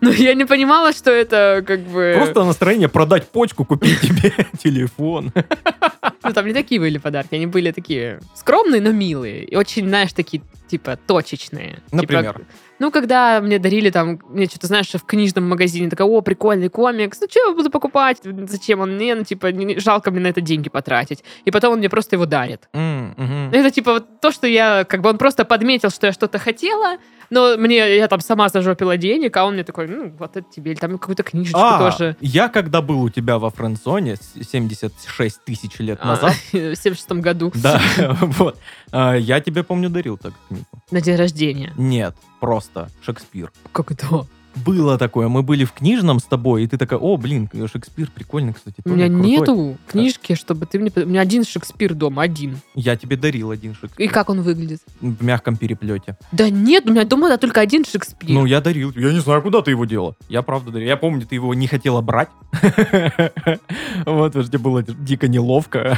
ну 0.00 0.10
я 0.10 0.34
не 0.34 0.44
понимала, 0.44 0.92
что 0.92 1.10
это 1.10 1.62
как 1.66 1.80
бы... 1.80 2.14
Просто 2.16 2.44
настроение 2.44 2.88
продать 2.88 3.28
почку, 3.28 3.64
купить 3.64 4.00
тебе 4.00 4.32
телефон. 4.62 5.32
Ну, 6.22 6.32
там 6.34 6.46
не 6.46 6.52
такие 6.52 6.80
были 6.80 6.98
подарки, 6.98 7.34
они 7.34 7.46
были 7.46 7.72
такие 7.72 8.20
скромные, 8.34 8.80
но 8.80 8.92
милые. 8.92 9.44
И 9.44 9.56
очень, 9.56 9.88
знаешь, 9.88 10.12
такие, 10.12 10.42
типа, 10.68 10.96
точечные. 10.96 11.78
Например? 11.92 12.34
Типа, 12.34 12.46
Ну, 12.80 12.90
когда 12.90 13.40
мне 13.40 13.58
дарили 13.58 13.90
там, 13.90 14.18
мне 14.28 14.46
что-то, 14.46 14.66
знаешь, 14.66 14.88
в 14.90 15.04
книжном 15.04 15.48
магазине, 15.48 15.88
такая, 15.88 16.08
о, 16.08 16.20
прикольный 16.22 16.68
комикс, 16.68 17.20
ну, 17.20 17.26
что 17.30 17.48
я 17.48 17.54
буду 17.54 17.70
покупать? 17.70 18.18
Зачем 18.48 18.80
он 18.80 18.94
мне? 18.96 19.14
Ну, 19.14 19.22
типа, 19.22 19.52
не- 19.52 19.78
жалко 19.78 20.10
мне 20.10 20.20
на 20.20 20.26
это 20.28 20.40
деньги 20.40 20.68
потратить. 20.70 21.22
И 21.44 21.50
потом 21.50 21.74
он 21.74 21.78
мне 21.78 21.88
просто 21.88 22.16
его 22.16 22.26
дарит. 22.26 22.68
М, 22.72 23.14
мгм. 23.16 23.50
Это 23.52 23.70
типа 23.70 23.92
вот 23.92 24.20
то, 24.20 24.32
что 24.32 24.46
я, 24.46 24.84
как 24.84 25.02
бы 25.02 25.10
он 25.10 25.18
просто 25.18 25.44
подметил, 25.44 25.90
что 25.90 26.06
я 26.06 26.12
что-то 26.12 26.38
хотела, 26.38 26.96
но 27.28 27.56
мне, 27.56 27.96
я 27.96 28.08
там 28.08 28.20
сама 28.20 28.48
зажопила 28.48 28.96
денег, 28.96 29.36
а 29.36 29.44
он 29.44 29.54
мне 29.54 29.64
такой, 29.64 29.86
ну, 29.86 30.10
вот 30.18 30.36
это 30.36 30.46
тебе, 30.50 30.72
или 30.72 30.78
там 30.78 30.98
какую-то 30.98 31.22
книжечку 31.22 31.60
А, 31.60 31.78
тоже. 31.90 32.16
я 32.20 32.48
когда 32.48 32.80
был 32.82 33.02
у 33.02 33.10
тебя 33.10 33.38
во 33.38 33.50
френдзоне 33.50 34.16
с- 34.16 34.50
76 34.50 35.44
тысяч 35.44 35.78
лет 35.80 35.98
А, 36.02 36.06
назад, 36.08 36.32
в 36.52 36.74
76 36.74 37.20
году. 37.20 37.52
да, 37.54 37.80
вот, 38.20 38.58
а, 38.90 39.14
я 39.14 39.40
тебе, 39.40 39.62
помню, 39.62 39.90
дарил 39.90 40.16
так 40.16 40.32
книгу. 40.48 40.64
На 40.90 41.00
день 41.00 41.16
рождения. 41.16 41.72
Нет, 41.76 42.14
просто 42.40 42.69
Шекспир. 43.02 43.52
Как 43.72 43.90
это? 43.90 44.26
Было 44.56 44.98
такое, 44.98 45.28
мы 45.28 45.42
были 45.42 45.64
в 45.64 45.72
книжном 45.72 46.18
с 46.18 46.24
тобой, 46.24 46.64
и 46.64 46.66
ты 46.66 46.76
такая, 46.76 46.98
о, 46.98 47.16
блин, 47.16 47.48
Шекспир 47.72 48.10
прикольный, 48.10 48.52
кстати. 48.52 48.76
У 48.84 48.90
меня 48.90 49.06
крутой». 49.06 49.30
нету 49.30 49.76
книжки, 49.86 50.34
чтобы 50.34 50.66
ты 50.66 50.78
мне... 50.78 50.92
У 50.94 51.06
меня 51.06 51.20
один 51.20 51.44
Шекспир 51.44 51.94
дома, 51.94 52.22
один. 52.22 52.58
Я 52.74 52.96
тебе 52.96 53.16
дарил 53.16 53.50
один 53.50 53.74
Шекспир. 53.74 54.06
И 54.06 54.08
как 54.08 54.28
он 54.28 54.42
выглядит? 54.42 54.80
В 55.00 55.22
мягком 55.24 55.56
переплете. 55.56 56.16
Да 56.32 56.50
нет, 56.50 56.86
у 56.86 56.90
меня 56.90 57.04
дома 57.04 57.28
да, 57.28 57.36
только 57.36 57.60
один 57.60 57.84
Шекспир. 57.84 58.30
Ну, 58.30 58.44
я 58.44 58.60
дарил. 58.60 58.92
Я 58.96 59.12
не 59.12 59.20
знаю, 59.20 59.42
куда 59.42 59.62
ты 59.62 59.70
его 59.70 59.84
дела. 59.84 60.14
Я 60.28 60.42
правда 60.42 60.70
дарил. 60.70 60.88
Я 60.88 60.96
помню, 60.96 61.26
ты 61.26 61.36
его 61.36 61.54
не 61.54 61.66
хотела 61.66 62.00
брать. 62.00 62.28
Вот, 64.06 64.32
тебе 64.32 64.58
было 64.58 64.82
дико 64.82 65.28
неловко. 65.28 65.96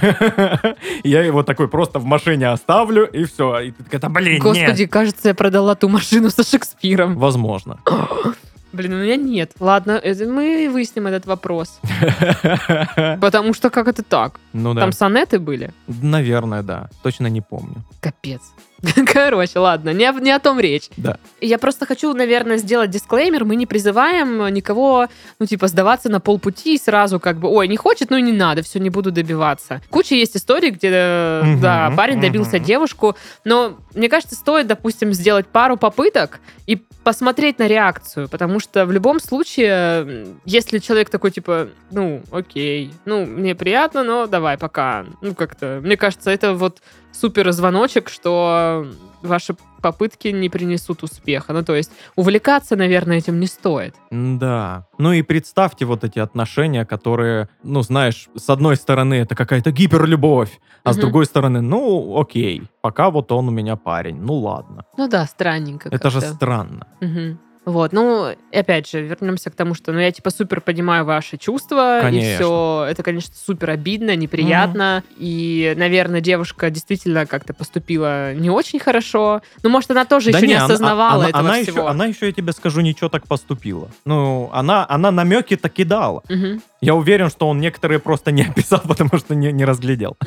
Я 1.04 1.22
его 1.22 1.42
такой 1.42 1.68
просто 1.68 1.98
в 1.98 2.04
машине 2.04 2.48
оставлю, 2.48 3.06
и 3.06 3.24
все. 3.24 3.60
И 3.60 3.70
ты 3.70 3.84
такая, 3.84 4.00
да 4.00 4.08
блин. 4.08 4.40
Господи, 4.40 4.86
кажется, 4.86 5.28
я 5.28 5.34
продала 5.34 5.74
ту 5.74 5.88
машину 5.88 6.30
со 6.30 6.42
Шекспиром. 6.42 7.16
Возможно. 7.16 7.78
Блин, 8.72 8.94
у 8.94 8.96
меня 8.96 9.16
нет. 9.16 9.52
Ладно, 9.60 9.92
это 9.92 10.24
мы 10.26 10.68
выясним 10.72 11.06
этот 11.06 11.26
вопрос. 11.26 11.78
Потому 13.20 13.54
что 13.54 13.70
как 13.70 13.88
это 13.88 14.02
так? 14.02 14.40
Ну 14.52 14.74
да. 14.74 14.80
Там 14.80 14.92
сонеты 14.92 15.38
были? 15.38 15.72
Наверное, 15.86 16.62
да. 16.62 16.88
Точно 17.02 17.26
не 17.26 17.40
помню. 17.40 17.84
Капец. 18.00 18.40
Короче, 19.12 19.58
ладно, 19.58 19.90
не, 19.90 20.04
о- 20.08 20.12
не 20.20 20.30
о 20.32 20.38
том 20.40 20.58
речь. 20.58 20.88
Да. 20.96 21.18
Я 21.40 21.58
просто 21.58 21.86
хочу, 21.86 22.12
наверное, 22.14 22.56
сделать 22.56 22.90
дисклеймер. 22.90 23.44
Мы 23.44 23.56
не 23.56 23.66
призываем 23.66 24.52
никого, 24.52 25.08
ну, 25.38 25.46
типа, 25.46 25.68
сдаваться 25.68 26.08
на 26.08 26.20
полпути 26.20 26.74
и 26.74 26.78
сразу 26.78 27.20
как 27.20 27.38
бы, 27.38 27.48
ой, 27.48 27.68
не 27.68 27.76
хочет, 27.76 28.10
ну, 28.10 28.16
и 28.16 28.22
не 28.22 28.32
надо, 28.32 28.62
все, 28.62 28.80
не 28.80 28.90
буду 28.90 29.12
добиваться. 29.12 29.80
Куча 29.90 30.14
есть 30.14 30.36
историй, 30.36 30.70
где, 30.70 30.88
э, 30.92 31.42
Мгм, 31.44 31.60
да, 31.60 31.92
парень 31.96 32.20
добился 32.20 32.56
мгм. 32.56 32.64
девушку, 32.64 33.16
но 33.44 33.78
мне 33.94 34.08
кажется, 34.08 34.34
стоит, 34.34 34.66
допустим, 34.66 35.12
сделать 35.12 35.46
пару 35.46 35.76
попыток 35.76 36.40
и 36.66 36.76
посмотреть 37.04 37.58
на 37.58 37.66
реакцию, 37.66 38.28
потому 38.28 38.60
что 38.60 38.86
в 38.86 38.92
любом 38.92 39.18
случае, 39.20 40.26
если 40.44 40.78
человек 40.78 41.10
такой, 41.10 41.30
типа, 41.30 41.68
ну, 41.90 42.22
окей, 42.30 42.92
ну, 43.04 43.26
мне 43.26 43.54
приятно, 43.54 44.04
но 44.04 44.26
давай, 44.26 44.56
пока. 44.56 45.04
Ну, 45.20 45.34
как-то, 45.34 45.80
мне 45.82 45.96
кажется, 45.96 46.30
это 46.30 46.54
вот 46.54 46.78
супер 47.12 47.52
звоночек, 47.52 48.08
что 48.08 48.86
ваши 49.22 49.54
попытки 49.80 50.28
не 50.28 50.48
принесут 50.48 51.02
успеха. 51.02 51.52
Ну, 51.52 51.62
то 51.64 51.74
есть 51.74 51.90
увлекаться, 52.16 52.76
наверное, 52.76 53.18
этим 53.18 53.40
не 53.40 53.46
стоит. 53.46 53.94
Да. 54.10 54.86
Ну 54.98 55.12
и 55.12 55.22
представьте 55.22 55.84
вот 55.84 56.04
эти 56.04 56.18
отношения, 56.20 56.84
которые, 56.84 57.48
ну, 57.64 57.82
знаешь, 57.82 58.28
с 58.36 58.48
одной 58.50 58.76
стороны 58.76 59.14
это 59.14 59.34
какая-то 59.34 59.72
гиперлюбовь, 59.72 60.60
а 60.84 60.92
с 60.92 60.96
Мгм. 60.96 61.00
другой 61.02 61.26
стороны, 61.26 61.60
ну, 61.60 62.18
окей, 62.20 62.62
пока 62.80 63.10
вот 63.10 63.30
он 63.32 63.48
у 63.48 63.50
меня 63.50 63.76
парень, 63.76 64.20
ну 64.20 64.34
ладно. 64.34 64.84
Ну 64.96 65.08
да, 65.08 65.26
странненько 65.26 65.88
Это 65.90 66.10
же 66.10 66.20
как-то. 66.20 66.34
странно. 66.36 66.86
Мгм. 67.00 67.38
Вот, 67.64 67.92
ну, 67.92 68.30
и 68.50 68.56
опять 68.56 68.90
же, 68.90 69.02
вернемся 69.02 69.48
к 69.50 69.54
тому, 69.54 69.74
что, 69.74 69.92
ну, 69.92 70.00
я, 70.00 70.10
типа, 70.10 70.30
супер 70.30 70.60
понимаю 70.60 71.04
ваши 71.04 71.36
чувства, 71.36 72.00
и 72.00 72.02
Конечно. 72.02 72.34
все, 72.34 72.86
это, 72.90 73.02
конечно, 73.04 73.32
супер 73.36 73.70
обидно, 73.70 74.16
неприятно, 74.16 75.04
и, 75.16 75.72
наверное, 75.76 76.20
девушка 76.20 76.70
действительно 76.70 77.24
как-то 77.24 77.54
поступила 77.54 78.34
не 78.34 78.50
очень 78.50 78.80
хорошо, 78.80 79.42
ну, 79.62 79.70
может, 79.70 79.92
она 79.92 80.04
тоже 80.04 80.32
Да 80.32 80.38
еще 80.38 80.48
не, 80.48 80.54
она- 80.54 80.64
осознавала 80.64 81.14
она, 81.24 81.28
этого 81.28 81.40
она 81.50 81.52
всего. 81.62 81.78
Еще, 81.82 81.88
она 81.88 82.04
еще, 82.06 82.26
я 82.26 82.32
тебе 82.32 82.52
скажу, 82.52 82.80
ничего 82.80 83.08
так 83.08 83.28
поступила. 83.28 83.88
Ну, 84.04 84.50
она, 84.52 84.84
она 84.88 85.12
намеки 85.12 85.56
так 85.56 85.78
и 85.78 85.84
дала. 85.84 86.22
Мгм, 86.28 86.62
Я 86.82 86.96
уверен, 86.96 87.30
что 87.30 87.48
он 87.48 87.60
некоторые 87.60 88.00
просто 88.00 88.32
не 88.32 88.42
описал, 88.50 88.80
потому 88.80 89.16
что 89.16 89.34
не, 89.34 89.52
не 89.52 89.64
разглядел. 89.64 90.16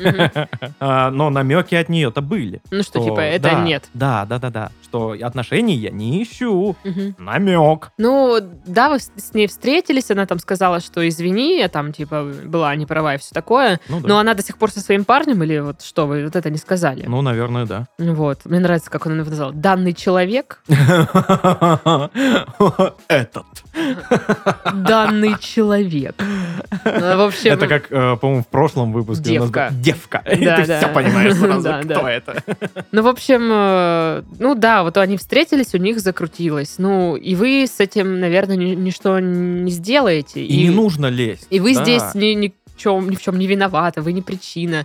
А, 0.78 1.10
Но 1.10 1.30
намеки 1.30 1.74
от 1.74 1.88
нее-то 1.88 2.20
были. 2.22 2.60
Ну, 2.70 2.82
что, 2.82 3.02
типа, 3.02 3.20
это 3.20 3.60
нет. 3.60 3.88
Да, 3.94 4.24
да, 4.24 4.38
да, 4.38 4.50
да. 4.50 4.70
Что 4.82 5.16
отношений 5.22 5.74
я 5.74 5.90
не 5.90 6.22
ищу. 6.22 6.76
Намек. 7.18 7.90
Ну, 7.98 8.38
да, 8.66 8.88
вы 8.88 8.98
с 8.98 9.34
ней 9.34 9.46
встретились, 9.46 10.10
она 10.10 10.26
там 10.26 10.38
сказала, 10.38 10.80
что 10.80 11.06
извини, 11.06 11.58
я 11.58 11.68
там, 11.68 11.92
типа, 11.92 12.32
была 12.44 12.74
не 12.76 12.86
права 12.86 13.14
и 13.14 13.18
все 13.18 13.34
такое. 13.34 13.80
Ну. 13.88 14.00
Но 14.00 14.18
она 14.18 14.34
до 14.34 14.42
сих 14.42 14.56
пор 14.58 14.70
со 14.70 14.80
своим 14.80 15.04
парнем 15.04 15.42
или 15.42 15.58
вот 15.58 15.82
что, 15.82 16.06
вы 16.06 16.24
вот 16.24 16.36
это 16.36 16.50
не 16.50 16.58
сказали? 16.58 17.04
Ну, 17.06 17.20
наверное, 17.22 17.66
да. 17.66 17.86
Вот. 17.98 18.44
Мне 18.44 18.60
нравится, 18.60 18.90
как 18.90 19.06
он 19.06 19.18
его 19.18 19.28
назвал. 19.28 19.52
Данный 19.52 19.92
человек. 19.92 20.62
Этот. 23.08 23.46
Данный 24.72 25.36
человек. 25.38 26.14
Ну, 26.84 27.16
В 27.16 27.20
общем... 27.26 27.52
Это 27.52 27.66
как, 27.66 27.90
э, 27.90 28.16
по-моему, 28.20 28.42
в 28.42 28.46
прошлом 28.46 28.92
выпуске. 28.92 29.38
у 29.38 29.42
нас 29.44 29.50
Девка. 29.50 29.68
был- 29.70 29.80
Девка. 29.82 30.18
И 30.32 30.44
Да, 30.44 30.56
ты 30.56 30.66
да. 30.66 30.78
все 30.78 30.88
понимаешь 30.88 31.34
сразу, 31.38 31.62
Да, 31.62 31.80
кто 31.82 31.88
да. 32.02 32.10
это. 32.12 32.42
Ну, 32.92 33.02
в 33.02 33.06
общем, 33.08 33.48
э, 33.52 34.22
ну 34.38 34.54
да, 34.54 34.82
вот 34.82 34.96
они 34.96 35.16
встретились, 35.16 35.74
у 35.74 35.78
них 35.78 36.00
закрутилось. 36.00 36.74
Ну, 36.78 37.16
и 37.16 37.34
вы 37.34 37.66
с 37.66 37.80
этим, 37.80 38.20
наверное, 38.20 38.56
ни- 38.56 38.74
ничто 38.74 39.18
не 39.20 39.70
сделаете. 39.70 40.44
И 40.44 40.64
не 40.64 40.70
нужно 40.70 41.06
лезть. 41.06 41.46
И 41.50 41.60
вы 41.60 41.74
да. 41.74 41.82
здесь 41.82 42.02
ни, 42.14 42.34
ни, 42.34 42.54
в 42.74 42.78
чем, 42.80 43.08
ни 43.10 43.16
в 43.16 43.22
чем 43.22 43.38
не 43.38 43.46
виноваты, 43.46 44.00
вы 44.02 44.12
не 44.12 44.22
причина, 44.22 44.84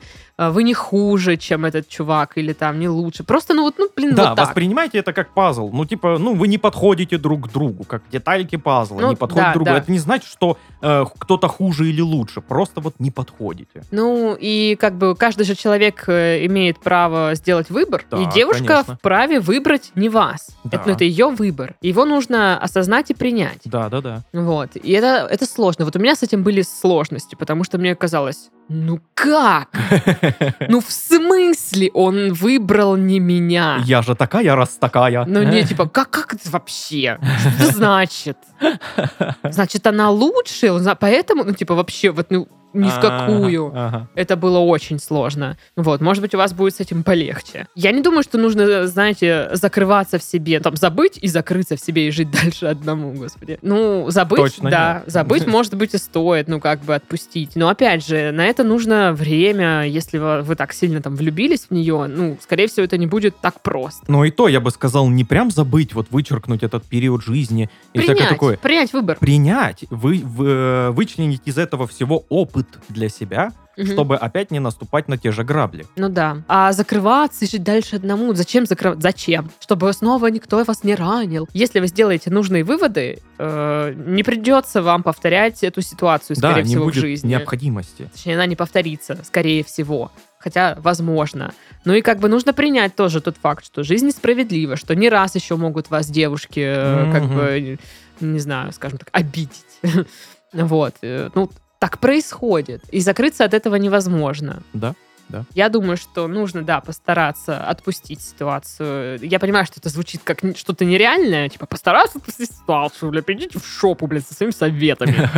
вы 0.50 0.64
не 0.64 0.74
хуже, 0.74 1.38
чем 1.38 1.66
этот 1.66 1.88
чувак, 1.88 2.38
или 2.38 2.54
там 2.54 2.80
не 2.80 2.88
лучше. 2.90 3.24
Просто, 3.24 3.54
ну 3.54 3.64
вот, 3.64 3.76
ну, 3.78 3.90
блин, 3.96 4.16
Да, 4.16 4.30
вот 4.30 4.36
так. 4.38 4.48
воспринимайте 4.48 4.98
это 4.98 5.14
как 5.14 5.34
пазл. 5.34 5.70
Ну, 5.72 5.86
типа, 5.86 6.18
ну, 6.18 6.34
вы 6.34 6.48
не 6.48 6.58
подходите 6.58 7.18
друг 7.18 7.48
к 7.48 7.52
другу, 7.52 7.84
как 7.84 8.02
детальки 8.12 8.56
пазла. 8.56 9.00
Ну, 9.00 9.10
не 9.12 9.16
подходят 9.16 9.50
да, 9.50 9.54
друг 9.54 9.64
к 9.64 9.66
другу. 9.66 9.78
да. 9.78 9.84
Это 9.84 9.92
не 9.92 10.00
значит, 10.00 10.30
что 10.30 10.58
э, 10.82 11.06
кто-то 11.20 11.48
хуже 11.48 11.90
или 11.90 12.02
лучше. 12.02 12.42
Просто 12.42 12.82
вот 12.82 12.96
не 13.00 13.12
подходите. 13.12 13.84
Ну, 13.92 14.36
и 14.40 14.76
как 14.80 14.96
бы 14.98 15.16
каждый 15.16 15.44
же 15.44 15.56
человек 15.56 16.06
э, 16.08 16.46
имеет 16.46 16.80
право 16.80 17.36
сделать 17.36 17.70
выбор, 17.70 18.04
Да, 18.10 18.18
и 18.22 18.26
девушка 18.32 18.66
конечно. 18.68 18.96
вправе 18.96 19.40
выбрать 19.40 19.92
не 19.96 20.10
вас. 20.10 20.50
Да. 20.64 20.78
Это, 20.78 20.88
ну, 20.90 20.94
это 20.96 21.04
ее 21.04 21.28
выбор. 21.30 21.76
Его 21.82 22.06
нужно 22.06 22.58
осознать 22.58 23.12
и 23.12 23.14
принять. 23.14 23.60
Да, 23.66 23.90
да, 23.90 24.02
да. 24.02 24.24
Вот. 24.34 24.76
И 24.76 24.92
это, 24.92 25.28
это 25.30 25.46
сложно. 25.46 25.86
Вот 25.86 25.96
у 25.96 26.00
меня 26.00 26.16
с 26.16 26.24
этим 26.24 26.44
были 26.44 26.62
сложности, 26.62 27.36
потому 27.36 27.64
что 27.64 27.78
мне 27.78 27.96
казалось, 27.96 28.50
ну 28.70 29.00
как? 29.14 29.70
Ну 30.70 30.80
в 30.80 30.92
смысле 30.92 31.90
он 31.94 32.34
выбрал 32.34 32.96
не 32.96 33.20
меня? 33.20 33.82
Я 33.86 34.02
же 34.02 34.16
такая, 34.16 34.56
раз 34.56 34.70
такая. 34.80 35.26
Ну 35.26 35.44
не, 35.44 35.64
типа, 35.68 35.88
как, 35.88 36.10
как 36.10 36.34
это 36.34 36.50
вообще? 36.50 37.18
Что 37.22 37.64
это 37.64 37.74
значит? 37.74 38.38
Значит, 39.44 39.88
она 39.88 40.10
лучше, 40.10 40.78
зна- 40.80 40.96
поэтому, 40.96 41.44
ну 41.44 41.54
типа, 41.54 41.76
вообще, 41.76 42.12
вот, 42.12 42.28
ну, 42.30 42.48
ни 42.74 42.90
в 42.90 43.00
какую. 43.00 43.68
Ага, 43.68 43.88
ага. 43.88 44.08
Это 44.16 44.36
было 44.36 44.60
очень 44.60 45.00
сложно. 45.00 45.58
Вот, 45.76 46.02
может 46.02 46.22
быть, 46.22 46.34
у 46.34 46.38
вас 46.38 46.54
будет 46.54 46.76
с 46.76 46.80
этим 46.80 47.04
полегче. 47.04 47.68
Я 47.76 47.92
не 47.92 48.02
думаю, 48.02 48.24
что 48.24 48.38
нужно, 48.38 48.88
знаете, 48.88 49.50
закрываться 49.54 50.18
в 50.20 50.24
себе, 50.24 50.60
там, 50.60 50.76
забыть 50.76 51.18
и 51.22 51.28
закрыться 51.28 51.76
в 51.76 51.80
себе 51.80 52.08
и 52.08 52.12
жить 52.12 52.32
дальше 52.44 52.66
одному, 52.68 53.14
господи. 53.14 53.60
Ну, 53.62 54.10
забыть, 54.10 54.40
Точно 54.40 54.70
да, 54.70 54.94
нет. 55.04 55.12
забыть, 55.12 55.48
может 55.52 55.76
быть, 55.76 55.94
и 55.94 55.98
стоит, 55.98 56.48
ну, 56.48 56.60
как 56.60 56.82
бы 56.82 56.96
отпустить. 56.96 57.56
Но, 57.56 57.70
опять 57.70 58.06
же, 58.06 58.32
на 58.32 58.46
это 58.46 58.64
нужно 58.64 59.14
время, 59.14 59.88
если 59.88 60.18
вы, 60.18 60.42
вы 60.42 60.56
так 60.56 60.74
сильно 60.74 61.02
там 61.02 61.16
влюбились 61.16 61.68
в 61.70 61.72
нее, 61.72 62.08
ну, 62.08 62.38
скорее 62.42 62.68
всего, 62.68 62.86
это 62.86 62.98
не 62.98 63.08
будет 63.08 63.40
так 63.42 63.62
просто. 63.62 64.04
Ну 64.08 64.24
и 64.24 64.32
то, 64.32 64.48
я 64.48 64.60
бы 64.60 64.72
сказал, 64.72 65.10
не 65.10 65.24
прям 65.24 65.52
забыть, 65.52 65.94
вот 65.94 66.08
вычеркнуть 66.12 66.64
этот 66.64 66.84
период 66.86 67.24
жизни 67.24 67.70
и 67.94 68.00
Принять, 68.00 68.30
такое. 68.30 68.58
принять 68.58 68.94
выбор. 68.94 69.18
Принять, 69.20 69.86
вы, 69.90 70.22
вы, 70.24 70.48
э, 70.48 70.90
вычленить 70.92 71.42
из 71.46 71.58
этого 71.58 71.88
всего 71.88 72.26
опыт 72.30 72.61
для 72.90 73.10
себя, 73.10 73.52
Мгм. 73.78 73.88
чтобы 73.94 74.16
опять 74.18 74.52
не 74.52 74.60
наступать 74.60 75.08
на 75.08 75.18
те 75.18 75.32
же 75.32 75.44
грабли. 75.46 75.86
Ну 75.96 76.10
да. 76.10 76.38
А 76.50 76.74
закрываться 76.74 77.46
и 77.46 77.48
жить 77.48 77.64
дальше 77.64 77.96
одному, 77.96 78.34
зачем 78.34 78.66
закрывать? 78.66 79.02
Зачем? 79.02 79.50
Чтобы 79.62 79.92
снова 79.94 80.28
никто 80.28 80.62
вас 80.66 80.84
не 80.84 80.94
ранил. 80.94 81.48
Если 81.54 81.80
вы 81.80 81.88
сделаете 81.88 82.30
нужные 82.32 82.64
выводы, 82.66 83.20
э, 83.38 83.94
не 83.96 84.24
придется 84.24 84.82
вам 84.82 85.04
повторять 85.04 85.64
эту 85.64 85.82
ситуацию, 85.82 86.36
скорее 86.36 86.56
да, 86.56 86.62
не 86.64 86.68
всего, 86.68 86.84
в 86.84 86.88
будет 86.88 87.00
жизни. 87.02 87.30
необходимости. 87.30 88.10
Точнее, 88.14 88.36
она 88.36 88.46
не 88.46 88.58
повторится, 88.58 89.20
скорее 89.24 89.64
всего. 89.64 90.12
Хотя, 90.38 90.76
возможно. 90.82 91.54
Ну 91.86 91.94
и 91.94 92.02
как 92.02 92.20
бы 92.20 92.28
нужно 92.28 92.52
принять 92.52 92.96
тоже 92.96 93.22
тот 93.22 93.38
факт, 93.38 93.64
что 93.66 93.84
жизнь 93.84 94.08
несправедлива, 94.08 94.76
что 94.76 94.96
не 94.96 95.08
раз 95.08 95.36
еще 95.36 95.56
могут 95.56 95.90
вас 95.90 96.08
девушки, 96.10 96.60
э, 96.66 97.12
как 97.12 97.24
бы, 97.26 97.78
не 98.20 98.40
знаю, 98.40 98.74
скажем 98.74 98.98
так, 98.98 99.08
обидеть. 99.14 99.64
Вот. 100.54 100.96
э, 101.02 101.30
Ну, 101.34 101.50
так 101.82 101.98
происходит. 101.98 102.84
И 102.92 103.00
закрыться 103.00 103.44
от 103.44 103.56
этого 103.56 103.76
невозможно. 103.76 104.62
Да. 104.74 104.94
Да? 105.32 105.46
Я 105.54 105.70
думаю, 105.70 105.98
что 105.98 106.28
нужно, 106.28 106.62
да, 106.64 106.82
постараться 106.82 107.64
отпустить 107.66 108.22
ситуацию. 108.22 109.20
Я 109.22 109.40
понимаю, 109.40 109.66
что 109.66 109.80
это 109.80 109.90
звучит 109.90 110.22
как 110.24 110.40
что-то 110.56 110.86
нереальное, 110.86 111.50
типа 111.50 111.66
постараться 111.66 112.18
отпустить 112.20 112.52
ситуацию, 112.52 113.12
бля, 113.12 113.24
идите 113.28 113.60
в 113.60 113.66
шопу, 113.66 114.08
блядь, 114.08 114.28
со 114.28 114.34
своими 114.34 114.52
советами. 114.52 115.30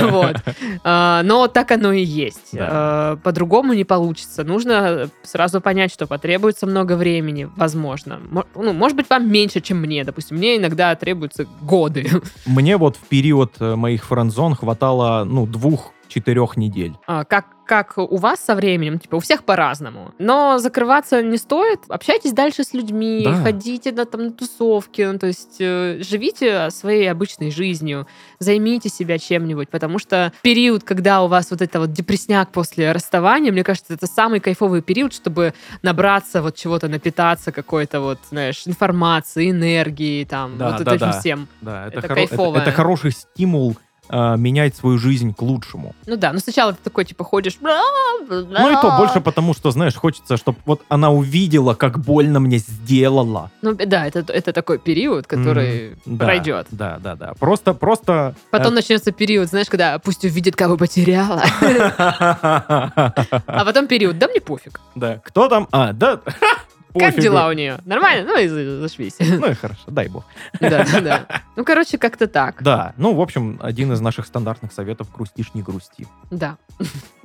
Вот. 0.10 0.36
А, 0.84 1.22
Но 1.24 1.46
так 1.48 1.70
оно 1.72 1.92
и 1.92 2.02
есть. 2.02 2.50
А, 2.54 3.16
По-другому 3.16 3.72
не 3.74 3.84
получится. 3.84 4.44
Нужно 4.44 5.08
сразу 5.22 5.60
понять, 5.60 5.92
что 5.92 6.06
потребуется 6.06 6.66
много 6.66 6.96
времени, 6.96 7.48
возможно. 7.56 8.20
Мо- 8.30 8.46
Ну, 8.54 8.72
может 8.72 8.96
быть, 8.96 9.08
вам 9.10 9.30
меньше, 9.30 9.60
чем 9.60 9.78
мне. 9.78 10.04
Допустим, 10.04 10.36
мне 10.36 10.56
иногда 10.56 10.94
требуются 10.94 11.46
годы. 11.60 12.08
Мне 12.46 12.76
вот 12.76 12.96
в 12.96 13.00
период 13.08 13.54
э, 13.60 13.74
моих 13.76 14.04
френдзон 14.04 14.54
хватало, 14.54 15.24
ну, 15.24 15.46
двух-четырех 16.14 16.56
недель. 16.56 16.94
А, 17.06 17.24
Как, 17.24 17.46
как 17.66 17.96
у 17.98 18.16
вас 18.16 18.40
со 18.40 18.54
временем, 18.56 18.98
типа, 18.98 19.16
у 19.16 19.20
всех 19.20 19.44
по-разному. 19.44 20.12
Но 20.18 20.58
закрываться 20.58 21.22
не 21.22 21.36
стоит. 21.36 21.80
Общайтесь 21.88 22.32
дальше 22.32 22.64
с 22.64 22.72
людьми, 22.74 23.22
Да. 23.24 23.34
ходите 23.42 23.92
на, 23.92 24.04
там, 24.06 24.24
на 24.24 24.32
тусовки, 24.32 25.02
ну, 25.02 25.18
то 25.18 25.28
есть 25.28 25.56
э, 25.60 25.98
живите 26.02 26.70
своей 26.70 27.08
обычной 27.10 27.50
жизнью, 27.52 28.06
займите 28.40 28.88
себя 28.88 29.18
чем-нибудь, 29.18 29.68
потому 29.68 29.98
что 30.00 30.32
период, 30.42 30.82
когда 30.82 31.22
у 31.22 31.28
вас 31.28 31.50
вот 31.52 31.62
это 31.62 31.78
вот 31.78 31.92
депресняк 31.92 32.50
после 32.50 32.90
расставания, 32.92 33.52
мне 33.52 33.62
кажется, 33.62 33.94
это 33.94 34.06
самый 34.06 34.40
кайфовый 34.40 34.82
период, 34.82 35.12
чтобы 35.14 35.54
набраться 35.82 36.42
вот 36.42 36.56
чего-то, 36.56 36.88
напитаться 36.88 37.52
какой-то 37.52 38.00
вот, 38.00 38.18
знаешь, 38.30 38.62
информации, 38.66 39.50
энергии, 39.50 40.24
там, 40.24 40.58
Да, 40.58 40.70
вот 40.72 40.82
да, 40.84 40.94
этим 40.96 41.10
да. 41.12 41.20
всем. 41.20 41.48
Да, 41.60 41.86
Это 41.86 41.98
это, 42.00 42.08
хоро- 42.08 42.14
кайфово. 42.14 42.56
это- 42.56 42.62
это 42.70 42.72
хороший 42.72 43.12
стимул 43.12 43.76
э, 44.10 44.36
менять 44.36 44.76
свою 44.76 44.98
жизнь 44.98 45.34
к 45.34 45.42
лучшему. 45.42 45.94
Ну 46.06 46.16
да, 46.16 46.32
но 46.32 46.38
сначала 46.38 46.72
ты 46.72 46.78
такой, 46.82 47.04
типа, 47.04 47.24
ходишь... 47.24 47.58
Ну 47.60 48.70
и 48.70 48.80
то 48.80 48.96
больше 48.98 49.20
потому, 49.20 49.54
что, 49.54 49.70
знаешь, 49.70 49.94
хочется, 49.94 50.36
чтобы 50.36 50.58
вот 50.66 50.82
она 50.88 51.10
увидела, 51.10 51.74
как 51.74 51.98
больно 51.98 52.40
мне 52.40 52.58
сделала. 52.58 53.50
Ну 53.62 53.74
да, 53.74 54.06
это, 54.06 54.24
это 54.32 54.52
такой 54.52 54.78
период, 54.78 55.26
который 55.26 55.96
Мгм. 56.04 56.18
Да, 56.18 56.24
пройдет. 56.24 56.66
Да, 56.70 56.98
да, 57.02 57.14
да. 57.16 57.34
Просто, 57.38 57.74
просто... 57.74 58.34
Потом 58.50 58.72
э, 58.72 58.76
начнется 58.76 59.12
период, 59.12 59.48
знаешь, 59.48 59.68
когда 59.68 59.98
пусть 59.98 60.24
увидит, 60.24 60.56
кого 60.56 60.76
потеряла. 60.76 61.42
А 63.46 63.64
потом 63.64 63.86
период, 63.86 64.18
да 64.18 64.28
мне 64.28 64.40
пофиг. 64.40 64.80
Да. 64.94 65.20
Кто 65.24 65.48
там? 65.48 65.68
А, 65.70 65.92
да. 65.92 66.20
Как 66.92 67.10
пофигу. 67.14 67.22
дела 67.22 67.48
у 67.48 67.52
нее? 67.52 67.78
Нормально? 67.84 68.24
Ну 68.32 68.38
и 68.38 68.48
за- 68.48 68.80
зашвись. 68.80 69.16
Ну 69.20 69.46
и 69.50 69.54
хорошо, 69.54 69.82
дай 69.86 70.08
бог. 70.08 70.24
Да, 70.60 70.84
да. 71.00 71.26
Ну, 71.56 71.64
короче, 71.64 71.98
как-то 71.98 72.26
так. 72.26 72.62
Да, 72.62 72.94
ну, 72.96 73.14
в 73.14 73.20
общем, 73.20 73.58
один 73.62 73.92
из 73.92 74.00
наших 74.00 74.26
стандартных 74.26 74.72
советов 74.72 75.06
«грустишь, 75.14 75.54
не 75.54 75.62
грусти». 75.62 76.06
Да. 76.30 76.56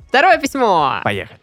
Второе 0.08 0.38
письмо. 0.38 1.00
Поехали. 1.02 1.40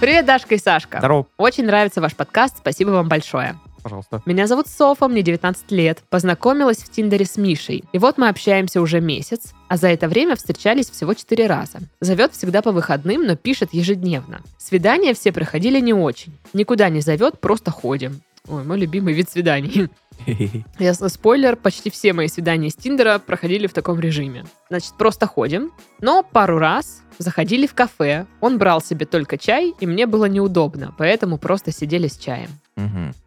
Привет, 0.00 0.26
Дашка 0.26 0.54
и 0.54 0.58
Сашка. 0.58 0.98
Здорово, 0.98 1.26
Очень 1.38 1.64
нравится 1.64 2.00
ваш 2.02 2.14
подкаст. 2.14 2.58
Спасибо 2.58 2.90
вам 2.90 3.08
большое. 3.08 3.58
Пожалуйста. 3.84 4.22
Меня 4.26 4.46
зовут 4.46 4.66
Софа, 4.66 5.06
мне 5.06 5.22
19 5.22 5.70
лет. 5.70 6.02
Познакомилась 6.10 6.78
в 6.78 6.90
Тиндере 6.90 7.26
с 7.26 7.36
Мишей. 7.36 7.84
И 7.92 7.98
вот 7.98 8.18
мы 8.18 8.28
общаемся 8.28 8.80
уже 8.80 9.00
месяц, 9.00 9.52
а 9.68 9.76
за 9.76 9.88
это 9.88 10.08
время 10.08 10.34
встречались 10.34 10.90
всего 10.90 11.14
4 11.14 11.46
раза. 11.46 11.78
Зовет 12.00 12.32
всегда 12.32 12.62
по 12.62 12.72
выходным, 12.72 13.26
но 13.26 13.36
пишет 13.36 13.72
ежедневно. 13.72 14.40
Свидания 14.58 15.14
все 15.14 15.30
проходили 15.30 15.78
не 15.80 15.92
очень. 15.92 16.32
Никуда 16.54 16.88
не 16.88 17.00
зовет, 17.00 17.38
просто 17.40 17.70
ходим. 17.70 18.22
Ой, 18.48 18.64
мой 18.64 18.78
любимый 18.78 19.14
вид 19.14 19.30
свиданий. 19.30 19.88
Ясно, 20.78 21.08
спойлер, 21.08 21.56
почти 21.56 21.90
все 21.90 22.12
мои 22.12 22.28
свидания 22.28 22.70
с 22.70 22.74
Тиндера 22.74 23.18
проходили 23.18 23.66
в 23.66 23.72
таком 23.72 24.00
режиме. 24.00 24.44
Значит, 24.68 24.94
просто 24.98 25.26
ходим, 25.26 25.72
но 26.00 26.22
пару 26.22 26.58
раз 26.58 27.02
заходили 27.18 27.66
в 27.66 27.74
кафе, 27.74 28.26
он 28.40 28.58
брал 28.58 28.80
себе 28.80 29.06
только 29.06 29.38
чай, 29.38 29.72
и 29.80 29.86
мне 29.86 30.06
было 30.06 30.26
неудобно, 30.26 30.94
поэтому 30.98 31.38
просто 31.38 31.72
сидели 31.72 32.08
с 32.08 32.18
чаем. 32.18 32.50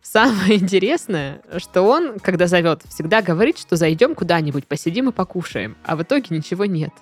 Самое 0.02 0.56
интересное, 0.62 1.42
что 1.58 1.84
он, 1.84 2.20
когда 2.20 2.48
зовет, 2.48 2.82
всегда 2.90 3.22
говорит, 3.22 3.58
что 3.58 3.76
зайдем 3.76 4.16
куда-нибудь, 4.16 4.68
посидим 4.68 5.10
и 5.10 5.12
покушаем, 5.12 5.78
а 5.84 5.96
в 5.96 6.04
итоге 6.04 6.36
ничего 6.36 6.66
нет. 6.66 6.92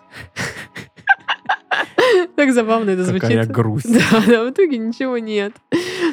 Так 2.35 2.53
забавно 2.53 2.91
это 2.91 3.03
Какая 3.11 3.43
звучит. 3.43 3.51
грусть. 3.51 3.87
Да, 4.11 4.23
да, 4.27 4.43
в 4.43 4.49
итоге 4.51 4.77
ничего 4.77 5.17
нет. 5.17 5.53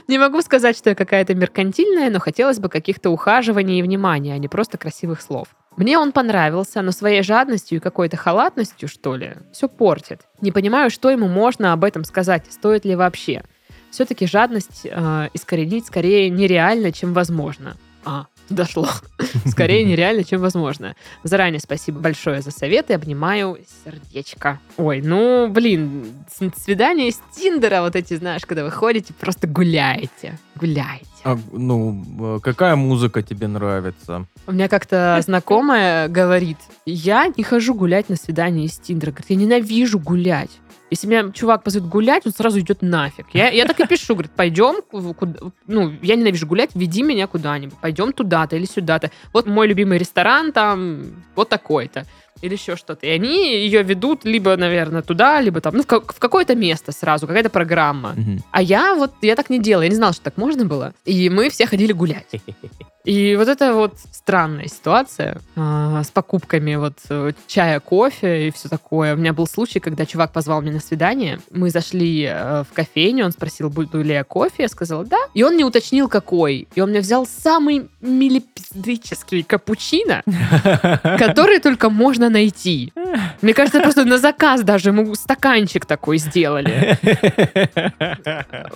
Не 0.08 0.18
могу 0.18 0.40
сказать, 0.42 0.76
что 0.76 0.90
я 0.90 0.96
какая-то 0.96 1.34
меркантильная, 1.34 2.10
но 2.10 2.18
хотелось 2.18 2.58
бы 2.58 2.68
каких-то 2.68 3.10
ухаживаний 3.10 3.78
и 3.78 3.82
внимания, 3.82 4.34
а 4.34 4.38
не 4.38 4.48
просто 4.48 4.78
красивых 4.78 5.20
слов. 5.20 5.48
Мне 5.76 5.98
он 5.98 6.12
понравился, 6.12 6.82
но 6.82 6.92
своей 6.92 7.22
жадностью 7.22 7.78
и 7.78 7.80
какой-то 7.80 8.16
халатностью, 8.16 8.88
что 8.88 9.16
ли, 9.16 9.34
все 9.52 9.68
портит. 9.68 10.22
Не 10.40 10.52
понимаю, 10.52 10.90
что 10.90 11.10
ему 11.10 11.28
можно 11.28 11.72
об 11.72 11.84
этом 11.84 12.04
сказать, 12.04 12.44
стоит 12.50 12.84
ли 12.84 12.94
вообще. 12.94 13.42
Все-таки 13.92 14.26
жадность 14.26 14.80
э, 14.84 15.28
искоренить 15.34 15.86
скорее 15.86 16.28
нереально, 16.30 16.90
чем 16.90 17.12
возможно. 17.12 17.76
А, 18.04 18.26
дошло. 18.50 18.88
Скорее 19.46 19.84
нереально, 19.84 20.24
чем 20.24 20.40
возможно. 20.40 20.96
Заранее 21.22 21.60
спасибо 21.60 22.00
большое 22.00 22.42
за 22.42 22.50
советы. 22.50 22.94
Обнимаю 22.94 23.58
сердечко. 23.84 24.58
Ой, 24.76 25.00
ну, 25.02 25.48
блин, 25.48 26.06
с- 26.28 26.60
свидания 26.60 27.08
из 27.08 27.20
Тиндера, 27.36 27.80
вот 27.82 27.94
эти, 27.94 28.14
знаешь, 28.16 28.42
когда 28.44 28.64
вы 28.64 28.72
ходите, 28.72 29.14
просто 29.14 29.46
гуляете. 29.46 30.36
Гуляете. 30.56 31.06
А, 31.22 31.38
ну, 31.52 32.36
э, 32.38 32.40
какая 32.42 32.74
музыка 32.74 33.22
тебе 33.22 33.46
нравится? 33.46 34.26
У 34.48 34.52
меня 34.52 34.68
как-то 34.68 35.20
знакомая 35.24 36.08
говорит, 36.08 36.58
я 36.84 37.28
не 37.36 37.44
хожу 37.44 37.74
гулять 37.74 38.08
на 38.08 38.16
свидание 38.16 38.66
из 38.66 38.78
Тиндера. 38.78 39.12
Говорит, 39.12 39.30
я 39.30 39.36
ненавижу 39.36 40.00
гулять. 40.00 40.50
Если 40.92 41.06
меня 41.06 41.30
чувак 41.32 41.62
позовет 41.64 41.88
гулять, 41.88 42.26
он 42.26 42.32
сразу 42.32 42.60
идет 42.60 42.82
нафиг. 42.82 43.24
Я, 43.32 43.48
я 43.48 43.64
так 43.64 43.80
и 43.80 43.86
пишу, 43.86 44.12
говорит, 44.14 44.32
пойдем, 44.32 44.82
куда- 45.14 45.38
ну, 45.66 45.90
я 46.02 46.16
ненавижу 46.16 46.46
гулять, 46.46 46.72
веди 46.74 47.02
меня 47.02 47.26
куда-нибудь. 47.26 47.78
Пойдем 47.78 48.12
туда-то 48.12 48.56
или 48.56 48.66
сюда-то. 48.66 49.10
Вот 49.32 49.46
мой 49.46 49.66
любимый 49.68 49.96
ресторан 49.96 50.52
там, 50.52 51.24
вот 51.34 51.48
такой-то. 51.48 52.04
Или 52.42 52.54
еще 52.54 52.76
что-то. 52.76 53.06
И 53.06 53.10
они 53.10 53.54
ее 53.64 53.82
ведут 53.82 54.24
либо, 54.24 54.56
наверное, 54.56 55.02
туда, 55.02 55.40
либо 55.40 55.60
там, 55.60 55.76
ну, 55.76 55.82
в, 55.82 55.86
ка- 55.86 56.00
в 56.00 56.18
какое-то 56.18 56.54
место 56.54 56.92
сразу, 56.92 57.26
какая-то 57.26 57.50
программа. 57.50 58.14
А 58.50 58.60
я 58.60 58.94
вот, 58.94 59.12
я 59.22 59.36
так 59.36 59.48
не 59.50 59.58
делала, 59.58 59.84
я 59.84 59.88
не 59.88 59.96
знала, 59.96 60.12
что 60.12 60.22
так 60.24 60.36
можно 60.36 60.64
было. 60.64 60.92
И 61.04 61.30
мы 61.30 61.48
все 61.50 61.66
ходили 61.66 61.92
гулять. 61.92 62.30
И 63.04 63.34
вот 63.34 63.48
это 63.48 63.74
вот 63.74 63.94
странная 64.12 64.68
ситуация 64.68 65.40
а, 65.56 66.04
с 66.04 66.10
покупками 66.12 66.76
вот 66.76 66.98
э, 67.10 67.32
чая, 67.48 67.80
кофе 67.80 68.46
и 68.46 68.50
все 68.52 68.68
такое. 68.68 69.14
У 69.14 69.16
меня 69.16 69.32
был 69.32 69.48
случай, 69.48 69.80
когда 69.80 70.06
чувак 70.06 70.30
позвал 70.32 70.62
меня 70.62 70.74
на 70.74 70.80
свидание. 70.80 71.40
Мы 71.50 71.70
зашли 71.70 72.28
э, 72.30 72.62
в 72.62 72.72
кофейню, 72.72 73.24
он 73.24 73.32
спросил, 73.32 73.70
буду 73.70 74.00
ли 74.02 74.12
я 74.12 74.22
кофе. 74.22 74.54
Я 74.62 74.68
сказала, 74.68 75.04
да. 75.04 75.18
И 75.34 75.42
он 75.42 75.56
не 75.56 75.64
уточнил, 75.64 76.08
какой. 76.08 76.68
И 76.76 76.80
он 76.80 76.90
мне 76.90 77.00
взял 77.00 77.26
самый 77.26 77.88
милипиздический 78.00 79.42
капучино, 79.42 80.22
который 81.18 81.58
только 81.58 81.90
можно 81.90 82.30
найти. 82.32 82.92
Мне 83.40 83.54
кажется, 83.54 83.80
просто 83.80 84.04
на 84.04 84.18
заказ 84.18 84.62
даже 84.62 84.90
ему 84.90 85.14
стаканчик 85.14 85.86
такой 85.86 86.18
сделали. 86.18 86.98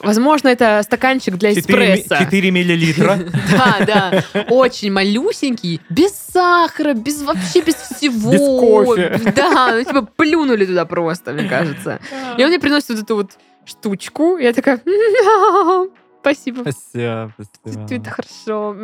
Возможно, 0.02 0.48
это 0.48 0.80
стаканчик 0.82 1.36
для 1.36 1.52
эспрессо. 1.52 2.16
4 2.18 2.50
миллилитра. 2.50 3.18
Да, 3.50 3.84
да. 3.86 4.44
Очень 4.50 4.92
малюсенький, 4.92 5.80
без 5.88 6.12
сахара, 6.12 6.94
без 6.94 7.22
вообще 7.22 7.60
без 7.62 7.74
всего. 7.74 8.32
Без 8.32 8.40
кофе. 8.40 9.32
Да, 9.34 9.72
ну 9.72 9.84
типа 9.84 10.02
плюнули 10.16 10.66
туда 10.66 10.84
просто, 10.84 11.32
мне 11.32 11.48
кажется. 11.48 12.00
И 12.38 12.42
он 12.42 12.48
мне 12.48 12.58
приносит 12.58 12.90
вот 12.90 12.98
эту 12.98 13.16
вот 13.16 13.30
штучку, 13.64 14.36
я 14.36 14.52
такая, 14.52 14.80
«М, 14.86 15.90
спасибо, 16.20 16.60
Спасибо, 16.60 17.32
это 17.64 17.94
это 17.94 18.10
хорошо. 18.10 18.76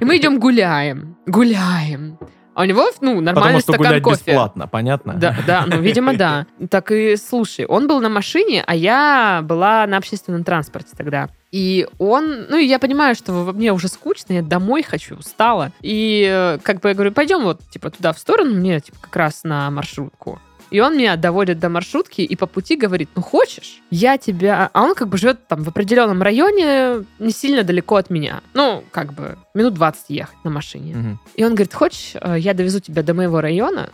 И 0.00 0.04
мы 0.04 0.16
идем 0.16 0.38
гуляем, 0.38 1.16
гуляем. 1.26 2.18
А 2.54 2.62
у 2.62 2.64
него, 2.64 2.84
ну, 3.00 3.16
Потому 3.16 3.20
нормальный 3.20 3.60
что 3.60 3.72
стакан 3.72 3.86
гулять 3.86 4.02
кофе. 4.02 4.22
бесплатно, 4.26 4.66
понятно? 4.66 5.14
Да, 5.14 5.36
да, 5.46 5.64
ну, 5.66 5.80
видимо, 5.80 6.14
да. 6.14 6.46
Так 6.70 6.90
и 6.90 7.16
слушай, 7.16 7.64
он 7.64 7.86
был 7.86 8.00
на 8.00 8.08
машине, 8.08 8.64
а 8.66 8.74
я 8.74 9.40
была 9.44 9.86
на 9.86 9.96
общественном 9.96 10.44
транспорте 10.44 10.90
тогда. 10.96 11.28
И 11.52 11.88
он, 11.98 12.46
ну, 12.48 12.56
и 12.56 12.64
я 12.64 12.78
понимаю, 12.78 13.14
что 13.14 13.32
мне 13.52 13.72
уже 13.72 13.88
скучно, 13.88 14.34
я 14.34 14.42
домой 14.42 14.82
хочу, 14.82 15.16
устала. 15.16 15.72
И 15.80 16.28
э, 16.28 16.58
как 16.62 16.80
бы 16.80 16.88
я 16.90 16.94
говорю, 16.94 17.12
пойдем 17.12 17.42
вот, 17.42 17.60
типа, 17.70 17.90
туда 17.90 18.12
в 18.12 18.18
сторону, 18.18 18.54
мне, 18.54 18.80
типа, 18.80 18.98
как 19.00 19.16
раз 19.16 19.42
на 19.42 19.70
маршрутку. 19.70 20.40
И 20.70 20.80
он 20.80 20.96
меня 20.96 21.16
доводит 21.16 21.58
до 21.58 21.68
маршрутки 21.68 22.20
и 22.20 22.36
по 22.36 22.46
пути 22.46 22.76
говорит, 22.76 23.10
ну 23.14 23.22
хочешь, 23.22 23.80
я 23.90 24.18
тебя... 24.18 24.70
А 24.72 24.82
он 24.82 24.94
как 24.94 25.08
бы 25.08 25.18
живет 25.18 25.46
там 25.48 25.62
в 25.62 25.68
определенном 25.68 26.22
районе, 26.22 27.04
не 27.18 27.32
сильно 27.32 27.62
далеко 27.62 27.96
от 27.96 28.10
меня. 28.10 28.40
Ну, 28.54 28.84
как 28.90 29.12
бы 29.12 29.36
минут 29.54 29.74
20 29.74 30.04
ехать 30.08 30.44
на 30.44 30.50
машине. 30.50 30.94
Мгм. 30.94 31.20
И 31.34 31.44
он 31.44 31.54
говорит, 31.54 31.74
хочешь, 31.74 32.12
э, 32.20 32.36
я 32.38 32.54
довезу 32.54 32.80
тебя 32.80 33.02
до 33.02 33.14
моего 33.14 33.40
района, 33.40 33.90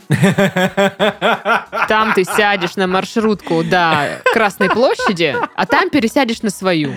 там 1.88 2.12
ты 2.14 2.24
сядешь 2.24 2.76
на 2.76 2.86
маршрутку 2.86 3.64
до 3.64 4.20
Красной 4.32 4.70
площади, 4.70 5.36
а 5.54 5.66
там 5.66 5.90
пересядешь 5.90 6.42
на 6.42 6.50
свою. 6.50 6.92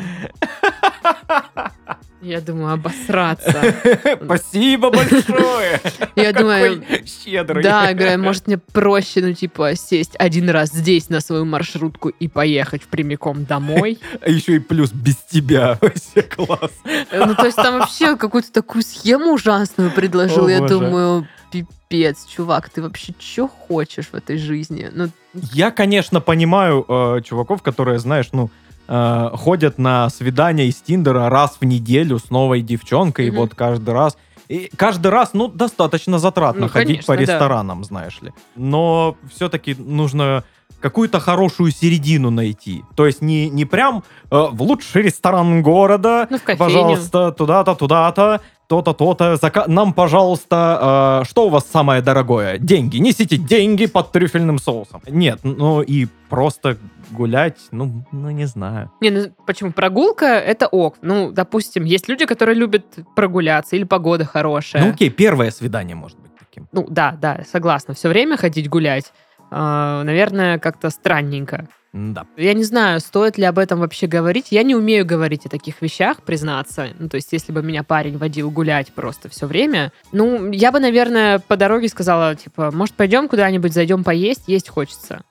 Я 2.21 2.41
думаю, 2.41 2.73
обосраться. 2.73 3.63
Спасибо 4.23 4.89
большое. 4.91 5.79
Я 6.15 6.33
думаю, 6.33 6.83
щедрый. 7.05 7.63
да, 7.63 7.93
говорю, 7.93 8.21
может 8.21 8.47
мне 8.47 8.57
проще, 8.57 9.21
ну, 9.21 9.33
типа, 9.33 9.75
сесть 9.75 10.15
один 10.19 10.49
раз 10.49 10.69
здесь 10.69 11.09
на 11.09 11.21
свою 11.21 11.45
маршрутку 11.45 12.09
и 12.09 12.27
поехать 12.27 12.83
прямиком 12.83 13.45
домой. 13.45 13.99
А 14.21 14.29
еще 14.29 14.57
и 14.57 14.59
плюс 14.59 14.91
без 14.91 15.15
тебя. 15.15 15.77
Вообще 15.81 16.21
класс. 16.23 16.71
Ну, 17.11 17.35
то 17.35 17.45
есть 17.45 17.55
там 17.55 17.79
вообще 17.79 18.17
какую-то 18.17 18.51
такую 18.51 18.83
схему 18.83 19.33
ужасную 19.33 19.91
предложил. 19.91 20.47
Я 20.47 20.59
думаю, 20.59 21.27
пипец, 21.51 22.25
чувак, 22.25 22.69
ты 22.69 22.81
вообще 22.81 23.13
что 23.17 23.47
хочешь 23.47 24.07
в 24.07 24.15
этой 24.15 24.37
жизни? 24.37 24.89
Ну, 24.91 25.09
Я, 25.33 25.71
конечно, 25.71 26.19
понимаю 26.21 26.85
э, 26.87 27.21
чуваков, 27.23 27.61
которые, 27.61 27.99
знаешь, 27.99 28.29
ну, 28.33 28.49
э, 28.89 29.29
ходят 29.33 29.77
на 29.77 30.09
свидания 30.09 30.65
из 30.67 30.75
Тиндера 30.81 31.29
раз 31.29 31.57
в 31.61 31.65
неделю 31.65 32.17
с 32.19 32.29
новой 32.31 32.61
девчонкой, 32.61 33.27
и 33.27 33.31
Мгм. 33.31 33.39
вот 33.39 33.55
каждый 33.55 33.93
раз. 33.93 34.17
И 34.49 34.71
каждый 34.75 35.09
раз, 35.11 35.29
ну, 35.33 35.47
достаточно 35.47 36.17
затратно 36.17 36.61
Ну, 36.61 36.69
ходить 36.69 36.87
конечно, 37.05 37.13
по 37.13 37.15
да. 37.15 37.21
ресторанам, 37.21 37.83
знаешь 37.83 38.19
ли. 38.21 38.33
Но 38.55 39.15
все-таки 39.33 39.75
нужно 39.75 40.43
какую-то 40.81 41.19
хорошую 41.19 41.71
середину 41.71 42.31
найти. 42.31 42.83
То 42.95 43.05
есть 43.05 43.21
не, 43.21 43.49
не 43.49 43.65
прям 43.65 44.03
э, 44.31 44.47
в 44.51 44.61
лучший 44.63 45.03
ресторан 45.03 45.61
города, 45.61 46.25
ну 46.31 46.37
в 46.37 46.43
кофейню. 46.43 46.57
пожалуйста, 46.59 47.31
туда-то, 47.31 47.75
туда-то, 47.75 48.41
то-то, 48.69 48.93
то-то. 48.93 49.33
Зака- 49.33 49.67
Нам, 49.67 49.93
пожалуйста, 49.93 51.21
э, 51.23 51.29
что 51.29 51.47
у 51.47 51.49
вас 51.49 51.65
самое 51.65 52.01
дорогое? 52.03 52.59
Деньги. 52.59 52.97
Несите 52.97 53.35
деньги 53.37 53.87
под 53.87 54.11
трюфельным 54.11 54.59
соусом. 54.59 55.01
Нет, 55.07 55.39
ну 55.43 55.81
и 55.81 56.05
просто 56.29 56.77
гулять, 57.09 57.57
ну, 57.71 58.05
ну 58.11 58.29
не 58.29 58.45
знаю. 58.45 58.91
Не, 59.01 59.09
ну 59.09 59.21
почему? 59.47 59.71
Прогулка— 59.71 60.25
это 60.25 60.67
ок. 60.67 60.97
Ну, 61.01 61.31
допустим, 61.31 61.83
есть 61.83 62.07
люди, 62.07 62.25
которые 62.25 62.55
любят 62.55 62.85
прогуляться, 63.15 63.75
или 63.75 63.85
погода 63.85 64.23
хорошая. 64.25 64.83
Ну 64.83 64.91
окей, 64.91 65.09
первое 65.09 65.49
свидание 65.49 65.95
может 65.95 66.19
быть 66.19 66.31
таким. 66.37 66.67
Ну, 66.71 66.85
да, 66.89 67.17
да, 67.19 67.43
согласна. 67.51 67.95
Все 67.95 68.07
время 68.07 68.37
ходить 68.37 68.69
гулять, 68.69 69.11
а, 69.49 70.03
наверное, 70.03 70.59
как-то 70.59 70.91
странненько. 70.91 71.67
Да. 71.93 72.27
Я 72.37 72.53
не 72.53 72.63
знаю, 72.63 72.99
стоит 72.99 73.37
ли 73.37 73.45
об 73.45 73.57
этом 73.57 73.79
вообще 73.79 74.05
говорить. 74.05 74.47
Я 74.51 74.63
не 74.63 74.75
умею 74.75 75.05
говорить 75.05 75.45
о 75.45 75.49
таких 75.49 75.81
вещах, 75.81 76.21
признаться. 76.21 76.89
Ну, 76.99 77.09
то 77.09 77.15
есть, 77.15 77.33
если 77.33 77.51
бы 77.51 77.63
меня 77.63 77.83
парень 77.83 78.17
водил 78.17 78.51
гулять 78.51 78.93
просто 78.93 79.27
все 79.29 79.47
время, 79.47 79.91
ну, 80.11 80.51
я 80.51 80.71
бы, 80.71 80.79
наверное, 80.79 81.39
по 81.39 81.57
дороге 81.57 81.89
сказала, 81.89 82.35
типа, 82.35 82.71
может, 82.71 82.95
пойдем 82.95 83.27
куда-нибудь, 83.27 83.73
зайдем 83.73 84.03
поесть, 84.03 84.43
есть 84.47 84.69
хочется. 84.69 85.23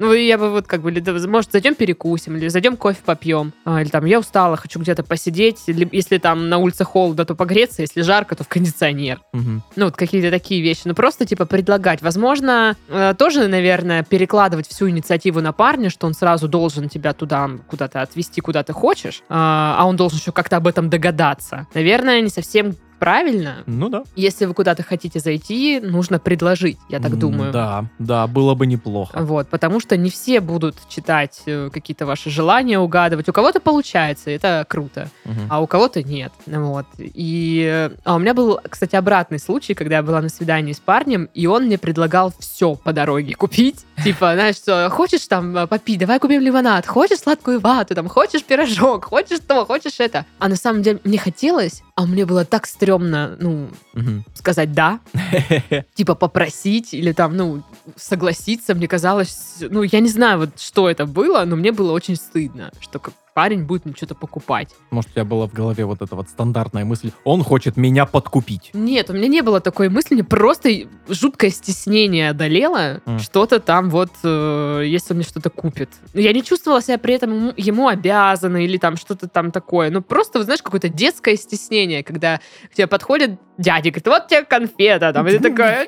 Ну, 0.00 0.14
я 0.14 0.38
бы 0.38 0.50
вот 0.50 0.66
как 0.66 0.80
бы, 0.80 0.90
может, 1.28 1.52
зайдем 1.52 1.74
перекусим, 1.74 2.36
или 2.36 2.48
зайдем 2.48 2.76
кофе 2.78 3.00
попьем, 3.04 3.52
А, 3.66 3.82
или 3.82 3.88
там, 3.90 4.06
я 4.06 4.18
устала, 4.18 4.56
хочу 4.56 4.80
где-то 4.80 5.04
посидеть, 5.04 5.58
или 5.66 5.86
если 5.92 6.16
там 6.16 6.48
на 6.48 6.56
улице 6.56 6.84
холодно, 6.84 7.26
то 7.26 7.34
погреться, 7.34 7.82
если 7.82 8.00
жарко, 8.00 8.34
то 8.34 8.42
в 8.42 8.48
кондиционер. 8.48 9.20
Мгм. 9.34 9.62
Ну, 9.76 9.84
вот 9.84 9.96
какие-то 9.96 10.30
такие 10.30 10.62
вещи. 10.62 10.82
Ну, 10.86 10.94
просто, 10.94 11.26
типа, 11.26 11.44
предлагать. 11.44 12.00
Возможно, 12.00 12.76
э, 12.88 13.14
тоже, 13.18 13.46
наверное, 13.46 14.02
перекладывать 14.02 14.66
всю 14.66 14.88
инициативу 14.88 15.42
на 15.42 15.52
парня, 15.52 15.90
что 15.90 16.06
он 16.06 16.14
сразу 16.14 16.48
должен 16.48 16.88
тебя 16.88 17.12
туда 17.12 17.50
куда-то 17.68 18.00
отвезти, 18.00 18.40
куда 18.40 18.62
ты 18.62 18.72
хочешь, 18.72 19.22
а 19.28 19.76
а 19.78 19.84
он 19.86 19.96
должен 19.96 20.18
еще 20.18 20.32
как-то 20.32 20.56
об 20.56 20.66
этом 20.66 20.88
догадаться. 20.88 21.66
Наверное, 21.74 22.20
не 22.22 22.30
совсем 22.30 22.74
правильно. 23.00 23.64
Ну 23.66 23.88
да. 23.88 24.04
Если 24.14 24.44
вы 24.44 24.54
куда-то 24.54 24.82
хотите 24.84 25.18
зайти, 25.18 25.80
нужно 25.80 26.18
предложить, 26.20 26.78
я 26.88 27.00
так 27.00 27.18
думаю. 27.18 27.50
Да, 27.52 27.86
да, 27.98 28.26
было 28.26 28.54
бы 28.54 28.66
неплохо. 28.66 29.18
Вот, 29.20 29.48
потому 29.48 29.80
что 29.80 29.96
не 29.96 30.10
все 30.10 30.40
будут 30.40 30.76
читать 30.88 31.42
э, 31.46 31.70
какие-то 31.72 32.06
ваши 32.06 32.30
желания, 32.30 32.78
угадывать. 32.78 33.28
У 33.28 33.32
кого-то 33.32 33.58
получается, 33.60 34.30
это 34.30 34.64
круто 34.68 35.08
Мгм. 35.24 35.46
а 35.48 35.60
у 35.60 35.66
кого-то 35.66 36.02
нет. 36.02 36.32
Вот. 36.46 36.86
И 36.98 37.64
э, 37.66 37.90
а 38.04 38.16
у 38.16 38.18
меня 38.18 38.34
был, 38.34 38.60
кстати, 38.68 38.94
обратный 38.96 39.38
случай, 39.38 39.74
когда 39.74 39.96
я 39.96 40.02
была 40.02 40.20
на 40.20 40.28
свидании 40.28 40.72
с 40.72 40.78
парнем, 40.80 41.28
и 41.34 41.46
он 41.46 41.64
мне 41.64 41.78
предлагал 41.78 42.32
все 42.38 42.74
по 42.74 42.92
дороге 42.92 43.34
купить. 43.34 43.86
Типа, 44.04 44.34
знаешь, 44.34 44.56
что, 44.56 44.88
хочешь 44.90 45.26
там 45.26 45.56
э, 45.56 45.66
попить, 45.66 45.98
давай 45.98 46.18
купим 46.18 46.40
лимонад, 46.42 46.86
хочешь 46.86 47.18
сладкую 47.18 47.60
вату, 47.60 47.94
там, 47.94 48.08
хочешь 48.08 48.44
пирожок, 48.44 49.06
хочешь 49.06 49.40
то, 49.46 49.64
хочешь 49.64 50.00
это. 50.00 50.26
А 50.38 50.48
на 50.48 50.56
самом 50.56 50.82
деле 50.82 51.00
мне 51.04 51.18
хотелось, 51.18 51.82
а 52.02 52.06
мне 52.06 52.24
было 52.26 52.44
так 52.44 52.66
стрёмно, 52.66 53.36
ну, 53.40 53.68
Мгм. 53.94 54.24
сказать 54.34 54.72
«да», 54.72 55.00
типа 55.94 56.14
попросить 56.14 56.94
или 56.94 57.12
там, 57.12 57.36
ну, 57.36 57.62
согласиться. 57.96 58.74
Мне 58.74 58.88
казалось, 58.88 59.56
ну, 59.60 59.82
я 59.82 60.00
не 60.00 60.08
знаю, 60.08 60.38
вот 60.38 60.60
что 60.60 60.88
это 60.88 61.06
было, 61.06 61.44
но 61.44 61.56
мне 61.56 61.72
было 61.72 61.92
очень 61.92 62.16
стыдно, 62.16 62.70
что 62.80 63.00
парень 63.34 63.64
будет 63.64 63.84
мне 63.84 63.94
что-то 63.94 64.14
покупать. 64.14 64.74
Может, 64.90 65.10
у 65.10 65.14
тебя 65.14 65.24
была 65.24 65.46
в 65.46 65.52
голове 65.52 65.84
вот 65.84 66.02
эта 66.02 66.14
вот 66.16 66.28
стандартная 66.28 66.84
мысль, 66.84 67.12
он 67.24 67.42
хочет 67.42 67.76
меня 67.76 68.06
подкупить. 68.06 68.70
Нет, 68.72 69.10
у 69.10 69.12
меня 69.12 69.28
не 69.28 69.42
было 69.42 69.60
такой 69.60 69.88
мысли, 69.88 70.14
мне 70.14 70.24
просто 70.24 70.70
жуткое 71.08 71.50
стеснение 71.50 72.30
одолело, 72.30 73.00
М. 73.06 73.18
что-то 73.18 73.60
там 73.60 73.90
вот, 73.90 74.10
э, 74.22 74.82
если 74.86 75.12
он 75.12 75.18
мне 75.18 75.24
что-то 75.26 75.50
купит. 75.50 75.90
Я 76.14 76.32
не 76.32 76.42
чувствовала 76.42 76.82
себя 76.82 76.98
при 76.98 77.14
этом 77.14 77.32
ему, 77.34 77.52
ему 77.56 77.88
обязанной 77.88 78.64
или 78.64 78.76
там 78.76 78.96
что-то 78.96 79.28
там 79.28 79.50
такое. 79.52 79.90
Ну, 79.90 80.02
просто, 80.02 80.38
вот 80.38 80.44
знаешь, 80.44 80.62
какое-то 80.62 80.88
детское 80.88 81.36
стеснение, 81.36 82.02
когда 82.02 82.40
к 82.70 82.74
тебе 82.74 82.86
подходит 82.86 83.38
дядя, 83.60 83.90
говорит, 83.90 84.06
вот 84.06 84.28
тебе 84.28 84.44
конфета, 84.44 85.12
там, 85.12 85.28
и 85.28 85.32
ты 85.32 85.38
такая, 85.38 85.86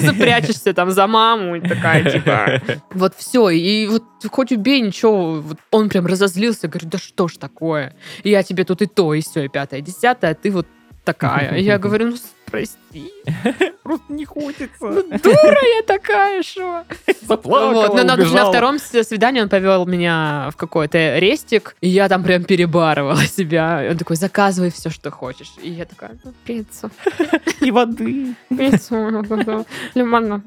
запрячешься 0.00 0.72
там 0.72 0.90
за 0.90 1.06
маму, 1.06 1.56
и 1.56 1.60
такая, 1.60 2.10
типа, 2.10 2.62
вот 2.92 3.14
все, 3.16 3.50
и 3.50 3.86
вот 3.86 4.04
хоть 4.30 4.52
убей, 4.52 4.80
ничего, 4.80 5.40
вот 5.40 5.58
он 5.70 5.88
прям 5.88 6.06
разозлился, 6.06 6.68
говорит, 6.68 6.88
да 6.88 6.98
что 6.98 7.28
ж 7.28 7.36
такое, 7.36 7.94
я 8.24 8.42
тебе 8.42 8.64
тут 8.64 8.82
и 8.82 8.86
то, 8.86 9.12
и 9.14 9.20
все, 9.20 9.44
и 9.44 9.48
пятое, 9.48 9.80
и 9.80 9.82
десятое, 9.82 10.30
а 10.30 10.34
ты 10.34 10.50
вот 10.50 10.66
такая. 11.04 11.58
Я 11.58 11.78
говорю, 11.78 12.08
ну 12.08 12.16
прости, 12.50 13.12
Просто 13.82 14.12
не 14.12 14.24
хочется. 14.24 14.68
ну 14.80 15.02
дура 15.22 15.60
я 15.76 15.82
такая, 15.86 16.42
что? 16.42 16.84
Заплакала, 17.22 17.88
Вот, 17.88 17.94
но 17.94 18.04
на, 18.04 18.16
на 18.16 18.44
втором 18.46 18.78
свидании 18.78 19.42
он 19.42 19.48
повел 19.50 19.84
меня 19.86 20.48
в 20.52 20.56
какой-то 20.56 21.18
рестик, 21.18 21.76
и 21.82 21.88
я 21.88 22.08
там 22.08 22.22
прям 22.22 22.44
перебарывала 22.44 23.22
себя. 23.24 23.84
И 23.86 23.90
он 23.90 23.98
такой, 23.98 24.16
заказывай 24.16 24.70
все, 24.70 24.88
что 24.88 25.10
хочешь. 25.10 25.52
И 25.62 25.70
я 25.70 25.84
такая, 25.84 26.18
ну, 26.24 26.32
пиццу, 26.44 26.90
И 27.60 27.70
воды. 27.70 28.34
пиццу, 28.48 28.94
лимонад. 29.94 30.42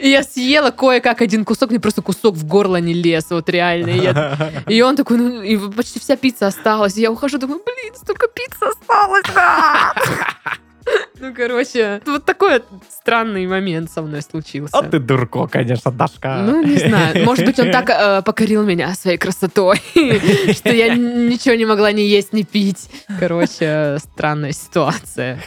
Я 0.00 0.22
съела 0.22 0.70
кое-как 0.70 1.20
один 1.20 1.44
кусок, 1.44 1.70
мне 1.70 1.80
просто 1.80 2.02
кусок 2.02 2.34
в 2.34 2.46
горло 2.46 2.76
не 2.76 2.94
лез, 2.94 3.26
вот 3.30 3.48
реально. 3.48 3.90
И, 3.90 3.98
я- 4.00 4.52
и 4.68 4.80
он 4.82 4.96
такой, 4.96 5.18
ну, 5.18 5.42
и 5.42 5.56
почти 5.70 6.00
вся 6.00 6.16
пицца 6.16 6.46
осталась. 6.46 6.96
И 6.96 7.00
я 7.02 7.10
ухожу, 7.10 7.38
думаю, 7.38 7.60
блин, 7.64 7.94
столько 7.96 8.26
пиццы 8.28 8.62
осталось. 8.62 9.24
а!» 10.92 11.02
Ну, 11.22 11.32
короче, 11.32 12.00
вот 12.04 12.24
такой 12.24 12.62
странный 12.90 13.46
момент 13.46 13.90
со 13.90 14.02
мной 14.02 14.22
случился. 14.22 14.76
А 14.76 14.82
ты 14.82 14.98
дурко, 14.98 15.46
конечно, 15.46 15.92
Дашка. 15.92 16.42
Ну, 16.44 16.64
не 16.64 16.78
знаю. 16.78 17.24
Может 17.24 17.46
быть, 17.46 17.60
он 17.60 17.70
так 17.70 17.90
э, 17.90 18.22
покорил 18.22 18.64
меня 18.64 18.92
своей 18.94 19.18
красотой, 19.18 19.76
что 20.52 20.70
я 20.70 20.94
ничего 20.94 21.54
не 21.54 21.64
могла 21.64 21.92
ни 21.92 22.00
есть, 22.00 22.32
ни 22.32 22.42
пить. 22.42 22.90
Короче, 23.20 23.98
странная 23.98 24.50
ситуация. 24.50 25.38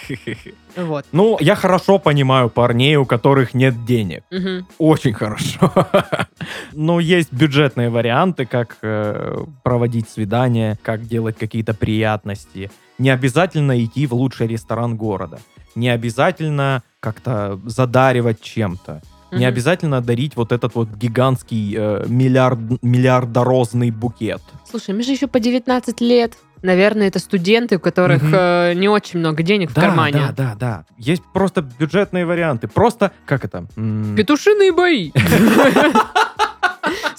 Вот. 0.78 1.06
Ну, 1.12 1.38
я 1.42 1.56
хорошо 1.56 2.00
понимаю 2.00 2.50
парней, 2.50 2.96
у 2.96 3.06
которых 3.06 3.54
нет 3.54 3.86
денег. 3.86 4.24
Мгм. 4.32 4.68
Очень 4.78 5.14
хорошо. 5.14 5.72
Но 6.74 7.00
есть 7.00 7.34
бюджетные 7.34 7.90
варианты, 7.90 8.46
как 8.46 8.78
э, 8.82 9.38
проводить 9.64 10.10
свидания, 10.10 10.78
как 10.84 11.06
делать 11.06 11.38
какие-то 11.38 11.74
приятности. 11.74 12.72
Не 12.98 13.10
обязательно 13.10 13.84
идти 13.84 14.08
в 14.08 14.14
лучший 14.14 14.48
ресторан 14.48 14.96
города. 14.96 15.40
Не 15.76 15.90
обязательно 15.90 16.82
как-то 17.00 17.60
задаривать 17.66 18.42
чем-то. 18.42 19.02
Не 19.32 19.46
обязательно 19.46 20.00
дарить 20.02 20.38
вот 20.38 20.54
этот 20.54 20.76
вот 20.76 20.88
гигантский 20.96 21.76
э, 21.78 22.06
миллиард, 22.08 22.58
миллиардорозный 22.82 23.92
букет. 23.92 24.42
Слушай, 24.70 24.94
мне 24.96 25.04
же 25.04 25.12
еще 25.12 25.28
по 25.28 25.42
19 25.42 26.00
лет. 26.00 26.38
Наверное, 26.62 27.08
это 27.10 27.20
студенты, 27.20 27.76
у 27.76 27.80
которых 27.80 28.24
Мгм. 28.24 28.34
э, 28.34 28.74
не 28.76 28.88
очень 28.88 29.20
много 29.20 29.44
денег 29.44 29.72
в 29.72 29.74
Да, 29.74 29.82
кармане. 29.82 30.14
да, 30.14 30.32
да, 30.38 30.56
да. 30.58 30.86
Есть 30.98 31.22
просто 31.34 31.62
бюджетные 31.62 32.26
варианты. 32.26 32.70
Просто, 32.70 33.12
как 33.26 33.44
это? 33.44 33.66
М, 33.76 34.16
Петушиные 34.16 34.72
бои. 34.72 35.12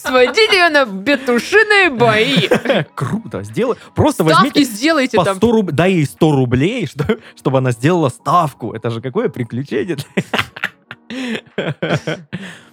Сводите 0.07 0.57
ее 0.57 0.69
на 0.69 0.87
петушиные 0.87 1.91
бои. 1.91 2.49
Круто, 2.95 3.43
сделай. 3.43 3.77
Просто 3.95 4.25
Ставки 4.25 4.43
возьмите 4.45 4.65
сделайте 4.65 5.17
по 5.17 5.25
там. 5.25 5.37
100 5.37 5.53
руб... 5.53 5.71
дай 5.73 5.93
ей 5.93 6.07
100 6.07 6.33
рублей, 6.33 6.87
что- 6.91 7.19
чтобы 7.37 7.59
она 7.59 7.73
сделала 7.73 8.09
ставку. 8.09 8.73
Это 8.73 8.91
же 8.91 9.01
какое 9.01 9.29
приключение. 9.29 9.97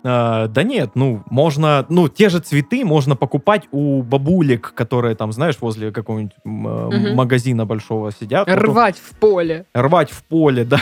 А, 0.05 0.47
да 0.49 0.63
нет, 0.63 0.91
ну, 0.95 1.23
можно, 1.29 1.85
ну, 1.87 2.09
те 2.09 2.27
же 2.27 2.39
цветы 2.39 2.83
можно 2.83 3.15
покупать 3.15 3.63
у 3.71 4.01
бабулек, 4.03 4.73
которые 4.73 5.15
там, 5.15 5.31
знаешь, 5.31 5.55
возле 5.61 5.91
какого-нибудь 5.93 6.33
Мгм. 6.43 7.15
магазина 7.15 7.65
большого 7.65 8.11
сидят. 8.11 8.49
Рвать 8.49 8.97
в 8.97 9.15
поле. 9.17 9.65
рвать 9.73 10.11
в 10.11 10.23
поле, 10.25 10.65
да. 10.65 10.81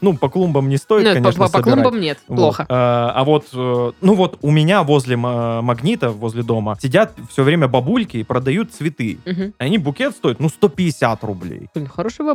Ну, 0.00 0.16
по 0.16 0.28
клумбам 0.28 0.68
не 0.68 0.78
стоит, 0.78 1.04
конечно, 1.14 1.46
по, 1.48 1.62
клумбам 1.62 2.00
нет, 2.00 2.18
плохо. 2.26 2.66
А, 2.68 3.12
а 3.14 3.22
вот, 3.22 3.46
э, 3.54 3.92
ну 4.00 4.14
вот 4.14 4.38
у 4.42 4.50
меня 4.50 4.82
возле 4.82 5.16
ма- 5.16 5.62
магнита, 5.62 6.10
возле 6.10 6.42
дома, 6.42 6.76
сидят 6.82 7.12
все 7.30 7.44
время 7.44 7.68
бабульки 7.68 8.16
и 8.16 8.24
продают 8.24 8.72
цветы. 8.72 9.18
Они 9.58 9.78
букет 9.78 10.16
стоит, 10.16 10.40
ну, 10.40 10.48
150 10.48 11.22
рублей. 11.22 11.68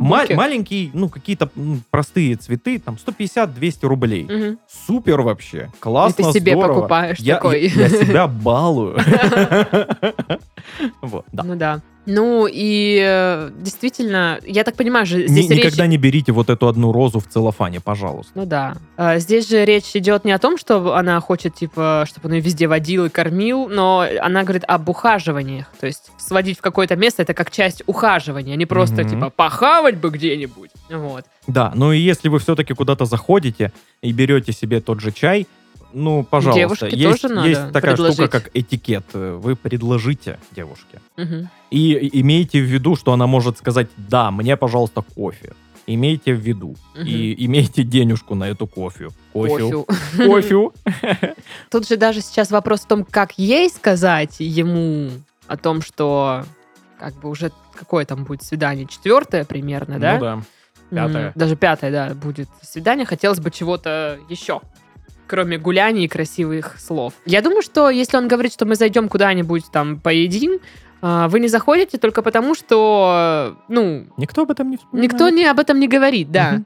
бабульки. 0.00 0.32
маленький, 0.32 0.90
ну, 0.94 1.10
какие-то 1.10 1.50
простые 1.90 2.36
цветы, 2.36 2.78
там, 2.78 2.96
150-200 2.96 3.86
рублей. 3.86 4.56
Супер 4.86 5.20
вообще. 5.22 5.70
И 5.72 5.76
Классно, 5.78 6.32
ты 6.32 6.38
себе 6.38 6.52
здорово. 6.52 6.74
покупаешь 6.74 7.18
я, 7.18 7.36
такой. 7.36 7.68
Я, 7.68 7.86
я 7.86 7.88
себя 7.88 8.26
балую. 8.26 8.98
Вот, 11.02 11.24
да. 11.32 11.42
Ну 11.42 11.56
да. 11.56 11.80
Ну 12.04 12.48
и 12.50 13.00
э, 13.00 13.50
действительно, 13.60 14.40
я 14.44 14.64
так 14.64 14.74
понимаю, 14.74 15.06
же 15.06 15.22
Ни- 15.22 15.26
здесь 15.28 15.50
речь... 15.50 15.58
Никогда 15.66 15.86
не 15.86 15.98
берите 15.98 16.32
вот 16.32 16.50
эту 16.50 16.66
одну 16.66 16.90
розу 16.90 17.20
в 17.20 17.28
целлофане, 17.28 17.80
пожалуйста. 17.80 18.32
Ну 18.34 18.44
да. 18.44 18.74
А, 18.96 19.18
Здесь 19.18 19.48
же 19.48 19.64
речь 19.64 19.94
идет 19.94 20.24
не 20.24 20.32
о 20.32 20.38
том, 20.40 20.58
что 20.58 20.96
она 20.96 21.20
хочет, 21.20 21.54
типа, 21.54 22.04
чтобы 22.08 22.26
он 22.28 22.34
ее 22.34 22.40
везде 22.40 22.66
водил 22.66 23.04
и 23.04 23.08
кормил, 23.08 23.68
но 23.68 24.04
она 24.20 24.42
говорит 24.42 24.64
об 24.66 24.88
ухаживаниях. 24.88 25.66
То 25.78 25.86
есть 25.86 26.10
сводить 26.18 26.58
в 26.58 26.60
какое-то 26.60 26.96
место 26.96 27.22
это 27.22 27.34
как 27.34 27.52
часть 27.52 27.84
ухаживания, 27.86 28.54
а 28.54 28.56
не 28.56 28.66
просто, 28.66 29.02
Мгм. 29.02 29.08
типа, 29.10 29.30
похавать 29.30 29.98
бы 29.98 30.10
где-нибудь. 30.10 30.70
Вот. 30.90 31.24
Да, 31.46 31.70
ну 31.76 31.92
и 31.92 31.98
если 32.00 32.28
вы 32.28 32.40
все-таки 32.40 32.74
куда-то 32.74 33.04
заходите 33.04 33.72
и 34.00 34.12
берете 34.12 34.50
себе 34.52 34.80
тот 34.80 35.00
же 35.00 35.12
чай, 35.12 35.46
ну, 35.92 36.24
пожалуйста, 36.24 36.60
Девушке 36.60 36.96
есть, 36.96 37.22
тоже 37.22 37.34
надо 37.34 37.48
есть 37.48 37.72
такая 37.72 37.94
штука, 37.94 38.12
предложить. 38.12 38.30
как 38.30 38.50
этикет. 38.54 39.04
Вы 39.12 39.56
предложите 39.56 40.38
девушке. 40.50 41.00
Мгм. 41.16 41.48
И 41.70 42.20
имейте 42.20 42.60
в 42.60 42.64
виду, 42.64 42.96
что 42.96 43.12
она 43.12 43.26
может 43.26 43.58
сказать, 43.58 43.88
да, 43.96 44.30
мне, 44.30 44.56
пожалуйста, 44.56 45.02
кофе. 45.02 45.52
Имейте 45.86 46.34
в 46.34 46.40
виду. 46.40 46.76
Мгм. 46.94 47.06
И 47.06 47.46
имейте 47.46 47.82
денежку 47.82 48.34
на 48.34 48.44
эту 48.44 48.66
кофе. 48.66 49.08
Кофе. 49.32 49.84
Кофе. 50.16 50.70
Тут 51.70 51.88
же 51.88 51.96
даже 51.96 52.20
сейчас 52.20 52.50
вопрос 52.50 52.80
в 52.80 52.86
том, 52.86 53.04
как 53.04 53.32
ей 53.38 53.68
сказать 53.68 54.36
ему 54.38 55.10
о 55.46 55.56
том, 55.56 55.82
что 55.82 56.44
как 56.98 57.14
бы 57.14 57.28
уже 57.28 57.50
какое 57.74 58.04
там 58.04 58.24
будет 58.24 58.42
свидание, 58.42 58.86
четвертое 58.86 59.44
примерно, 59.44 59.98
да? 59.98 60.14
Ну 60.14 60.20
да. 60.20 60.42
Пятое. 60.92 61.32
Даже 61.34 61.56
пятое, 61.56 61.90
да, 61.90 62.14
будет 62.14 62.48
свидание. 62.60 63.06
Хотелось 63.06 63.40
бы 63.40 63.50
чего-то 63.50 64.18
еще, 64.28 64.60
кроме 65.32 65.56
гуляний 65.56 66.04
и 66.04 66.08
красивых 66.08 66.78
слов. 66.78 67.14
Я 67.24 67.40
думаю, 67.40 67.62
что 67.62 67.88
если 67.88 68.18
он 68.18 68.28
говорит, 68.28 68.52
что 68.52 68.66
мы 68.66 68.74
зайдем 68.74 69.08
куда-нибудь 69.08 69.64
там 69.72 69.98
поедим, 69.98 70.60
вы 71.02 71.40
не 71.40 71.48
заходите 71.48 71.98
только 71.98 72.22
потому, 72.22 72.54
что, 72.54 73.56
ну, 73.68 74.06
Никто 74.16 74.42
об 74.42 74.52
этом 74.52 74.70
не 74.70 74.76
вспоминает. 74.76 75.12
никто 75.12 75.28
не 75.30 75.44
об 75.46 75.58
этом 75.58 75.80
не 75.80 75.88
говорит, 75.88 76.30
да. 76.30 76.62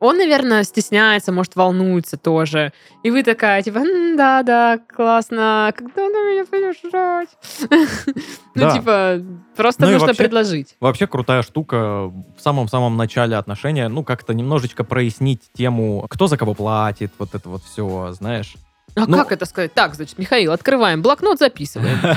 Он, 0.00 0.16
наверное, 0.18 0.62
стесняется, 0.64 1.32
может, 1.32 1.54
волнуется 1.56 2.16
тоже. 2.16 2.72
И 3.02 3.10
вы 3.10 3.22
такая, 3.22 3.62
типа, 3.62 3.78
«М, 3.78 4.16
да-да, 4.16 4.78
классно, 4.88 5.72
когда 5.76 5.94
ты 5.94 6.00
меня 6.02 6.44
пойдешь 6.44 6.80
жрать? 6.90 7.28
Ну, 8.54 8.70
типа, 8.70 9.22
просто 9.56 9.86
Ну 9.86 9.92
нужно 9.92 10.14
предложить. 10.14 10.76
Вообще 10.78 11.06
крутая 11.06 11.42
штука 11.42 12.08
в 12.08 12.38
самом-самом 12.38 12.96
начале 12.98 13.34
отношения, 13.36 13.88
ну, 13.88 14.04
как-то 14.04 14.34
немножечко 14.34 14.84
прояснить 14.84 15.40
тему, 15.54 16.06
кто 16.10 16.26
за 16.26 16.36
кого 16.36 16.52
платит, 16.54 17.12
вот 17.18 17.34
это 17.34 17.48
вот 17.48 17.62
все, 17.64 18.12
знаешь. 18.12 18.54
А 18.94 19.06
Ну- 19.06 19.16
как 19.16 19.32
это 19.32 19.46
сказать? 19.46 19.72
Так, 19.72 19.94
значит, 19.94 20.18
Михаил, 20.18 20.52
открываем 20.52 21.00
блокнот, 21.00 21.38
записываем. 21.38 21.96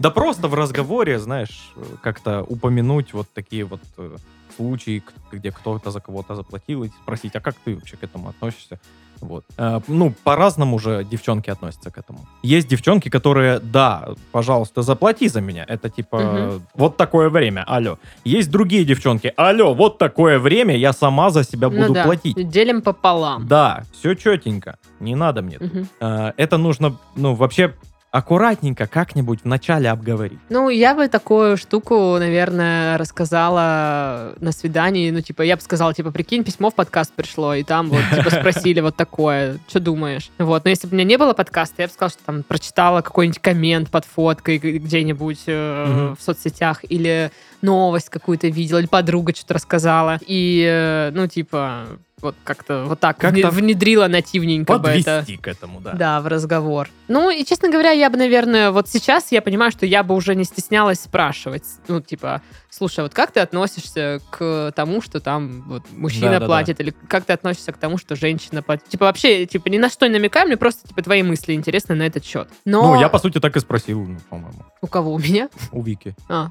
Да 0.00 0.10
просто 0.10 0.48
в 0.48 0.54
разговоре, 0.54 1.18
знаешь, 1.18 1.72
как-то 2.02 2.42
упомянуть 2.42 3.12
вот 3.12 3.26
такие 3.34 3.64
вот 3.64 3.80
э, 3.98 4.16
случаи, 4.56 5.02
где 5.32 5.52
кто-то 5.52 5.90
за 5.90 6.00
кого-то 6.00 6.34
заплатил, 6.34 6.84
и 6.84 6.88
спросить, 7.02 7.36
а 7.36 7.40
как 7.40 7.54
ты 7.66 7.74
вообще 7.74 7.96
к 7.96 8.02
этому 8.04 8.28
относишься? 8.30 8.78
Вот. 9.20 9.44
Э, 9.58 9.80
Ну, 9.88 10.14
по-разному 10.24 10.78
же 10.78 11.04
девчонки 11.04 11.50
относятся 11.50 11.90
к 11.90 11.98
этому. 11.98 12.18
Есть 12.42 12.68
девчонки, 12.68 13.10
которые, 13.10 13.60
да, 13.60 14.08
пожалуйста, 14.32 14.80
заплати 14.82 15.28
за 15.28 15.42
меня. 15.42 15.66
Это 15.68 15.90
типа, 15.90 16.18
Мгм. 16.18 16.62
вот 16.74 16.96
такое 16.96 17.28
время, 17.28 17.64
алло. 17.66 17.98
Есть 18.24 18.50
другие 18.50 18.84
девчонки, 18.86 19.34
алло, 19.36 19.74
вот 19.74 19.98
такое 19.98 20.38
время, 20.38 20.74
я 20.76 20.94
сама 20.94 21.28
за 21.30 21.44
себя 21.44 21.68
Ну 21.68 21.80
буду 21.80 21.92
да, 21.94 22.04
платить. 22.04 22.48
делим 22.50 22.80
пополам. 22.80 23.46
Да, 23.46 23.82
все 23.92 24.14
четенько, 24.14 24.78
не 25.00 25.14
надо 25.14 25.42
мне. 25.42 25.58
Э, 26.00 26.32
Это 26.38 26.56
нужно, 26.56 26.96
ну, 27.16 27.34
вообще 27.34 27.74
аккуратненько 28.10 28.86
как-нибудь 28.86 29.40
вначале 29.44 29.88
обговорить. 29.88 30.38
Ну, 30.48 30.68
я 30.68 30.94
бы 30.94 31.08
такую 31.08 31.56
штуку, 31.56 32.16
наверное, 32.18 32.98
рассказала 32.98 34.34
на 34.40 34.52
свидании. 34.52 35.10
Ну, 35.10 35.20
типа, 35.20 35.42
я 35.42 35.56
бы 35.56 35.62
сказала, 35.62 35.94
типа, 35.94 36.10
прикинь, 36.10 36.42
письмо 36.42 36.70
в 36.70 36.74
подкаст 36.74 37.12
пришло, 37.12 37.54
и 37.54 37.62
там 37.62 37.88
вот, 37.88 38.02
типа, 38.14 38.30
спросили 38.30 38.80
вот 38.80 38.96
такое, 38.96 39.58
что 39.68 39.80
думаешь? 39.80 40.30
Вот, 40.38 40.64
но 40.64 40.70
если 40.70 40.88
бы 40.88 40.92
у 40.92 40.94
меня 40.96 41.04
не 41.04 41.18
было 41.18 41.34
подкаста, 41.34 41.82
я 41.82 41.88
бы 41.88 41.92
сказала, 41.92 42.10
что 42.10 42.24
там 42.24 42.42
прочитала 42.42 43.00
какой-нибудь 43.00 43.40
коммент 43.40 43.90
под 43.90 44.04
фоткой 44.04 44.58
где-нибудь 44.58 45.44
э, 45.46 46.14
в 46.18 46.22
соцсетях, 46.22 46.80
или 46.88 47.30
новость 47.62 48.08
какую-то 48.08 48.48
видела, 48.48 48.78
или 48.78 48.86
подруга 48.86 49.34
что-то 49.34 49.54
рассказала. 49.54 50.18
И, 50.26 50.64
э, 50.66 51.10
ну, 51.12 51.28
типа, 51.28 51.86
вот 52.22 52.36
как-то 52.44 52.84
вот 52.86 53.00
так 53.00 53.22
вне- 53.24 53.48
внедрила 53.48 54.06
нативненько 54.08 54.78
бы 54.78 54.88
это. 54.88 55.24
К 55.40 55.48
этому, 55.48 55.80
да. 55.80 55.92
Да, 55.92 56.20
в 56.20 56.26
разговор. 56.26 56.88
Ну, 57.08 57.30
и, 57.30 57.44
честно 57.44 57.70
говоря, 57.70 57.90
я 57.90 58.10
бы, 58.10 58.16
наверное, 58.16 58.70
вот 58.70 58.88
сейчас 58.88 59.32
я 59.32 59.42
понимаю, 59.42 59.70
что 59.72 59.86
я 59.86 60.02
бы 60.02 60.14
уже 60.14 60.34
не 60.34 60.44
стеснялась 60.44 61.00
спрашивать. 61.00 61.64
Ну, 61.88 62.00
типа, 62.00 62.42
слушай, 62.70 63.00
вот 63.00 63.14
как 63.14 63.32
ты 63.32 63.40
относишься 63.40 64.20
к 64.30 64.72
тому, 64.76 65.02
что 65.02 65.20
там 65.20 65.62
вот 65.66 65.82
мужчина 65.92 66.26
Да-да-да. 66.26 66.46
платит, 66.46 66.80
или 66.80 66.94
как 67.08 67.24
ты 67.24 67.32
относишься 67.32 67.72
к 67.72 67.78
тому, 67.78 67.98
что 67.98 68.16
женщина 68.16 68.62
платит? 68.62 68.88
Типа, 68.88 69.06
вообще, 69.06 69.46
типа, 69.46 69.68
ни 69.68 69.78
на 69.78 69.88
что 69.88 70.06
не 70.06 70.12
намекай, 70.14 70.44
мне 70.46 70.56
просто, 70.56 70.86
типа, 70.88 71.02
твои 71.02 71.22
мысли 71.22 71.52
интересны 71.54 71.94
на 71.94 72.04
этот 72.04 72.24
счет. 72.24 72.48
Но... 72.64 72.94
Ну, 72.94 73.00
я, 73.00 73.08
по 73.08 73.18
сути, 73.18 73.40
так 73.40 73.56
и 73.56 73.60
спросил, 73.60 74.04
ну, 74.04 74.18
по-моему, 74.28 74.64
У 74.80 74.86
кого? 74.86 75.12
У 75.14 75.18
меня? 75.18 75.48
у 75.72 75.82
Вики. 75.82 76.14
А. 76.28 76.50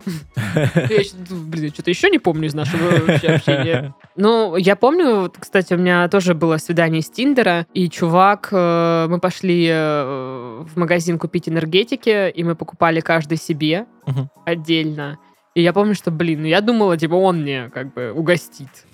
Я 0.55 1.01
блин, 1.29 1.71
что-то 1.73 1.89
еще 1.89 2.10
не 2.10 2.19
помню 2.19 2.47
из 2.47 2.53
нашего 2.53 2.95
общения. 2.95 3.93
Ну, 4.15 4.58
я 4.58 4.75
помню, 4.75 5.21
вот, 5.21 5.38
кстати, 5.59 5.73
у 5.77 5.81
меня 5.81 6.07
тоже 6.07 6.33
было 6.33 6.57
свидание 6.57 7.01
с 7.01 7.09
Тиндера, 7.09 7.67
и 7.73 7.89
чувак, 7.89 8.49
э, 8.51 9.07
мы 9.09 9.19
пошли 9.19 9.67
э, 9.69 10.63
в 10.65 10.77
магазин 10.77 11.19
купить 11.19 11.49
энергетики, 11.49 12.29
и 12.29 12.43
мы 12.43 12.55
покупали 12.55 13.01
каждый 13.01 13.37
себе 13.37 13.85
Мгм. 14.05 14.29
отдельно. 14.45 15.17
И 15.55 15.62
я 15.62 15.73
помню, 15.73 15.95
что, 15.95 16.12
блин, 16.12 16.41
ну 16.41 16.47
я 16.47 16.62
думала, 16.62 16.95
типа, 16.97 17.15
он 17.15 17.41
мне 17.41 17.69
как 17.73 17.93
бы 17.93 18.12
угостит. 18.12 18.69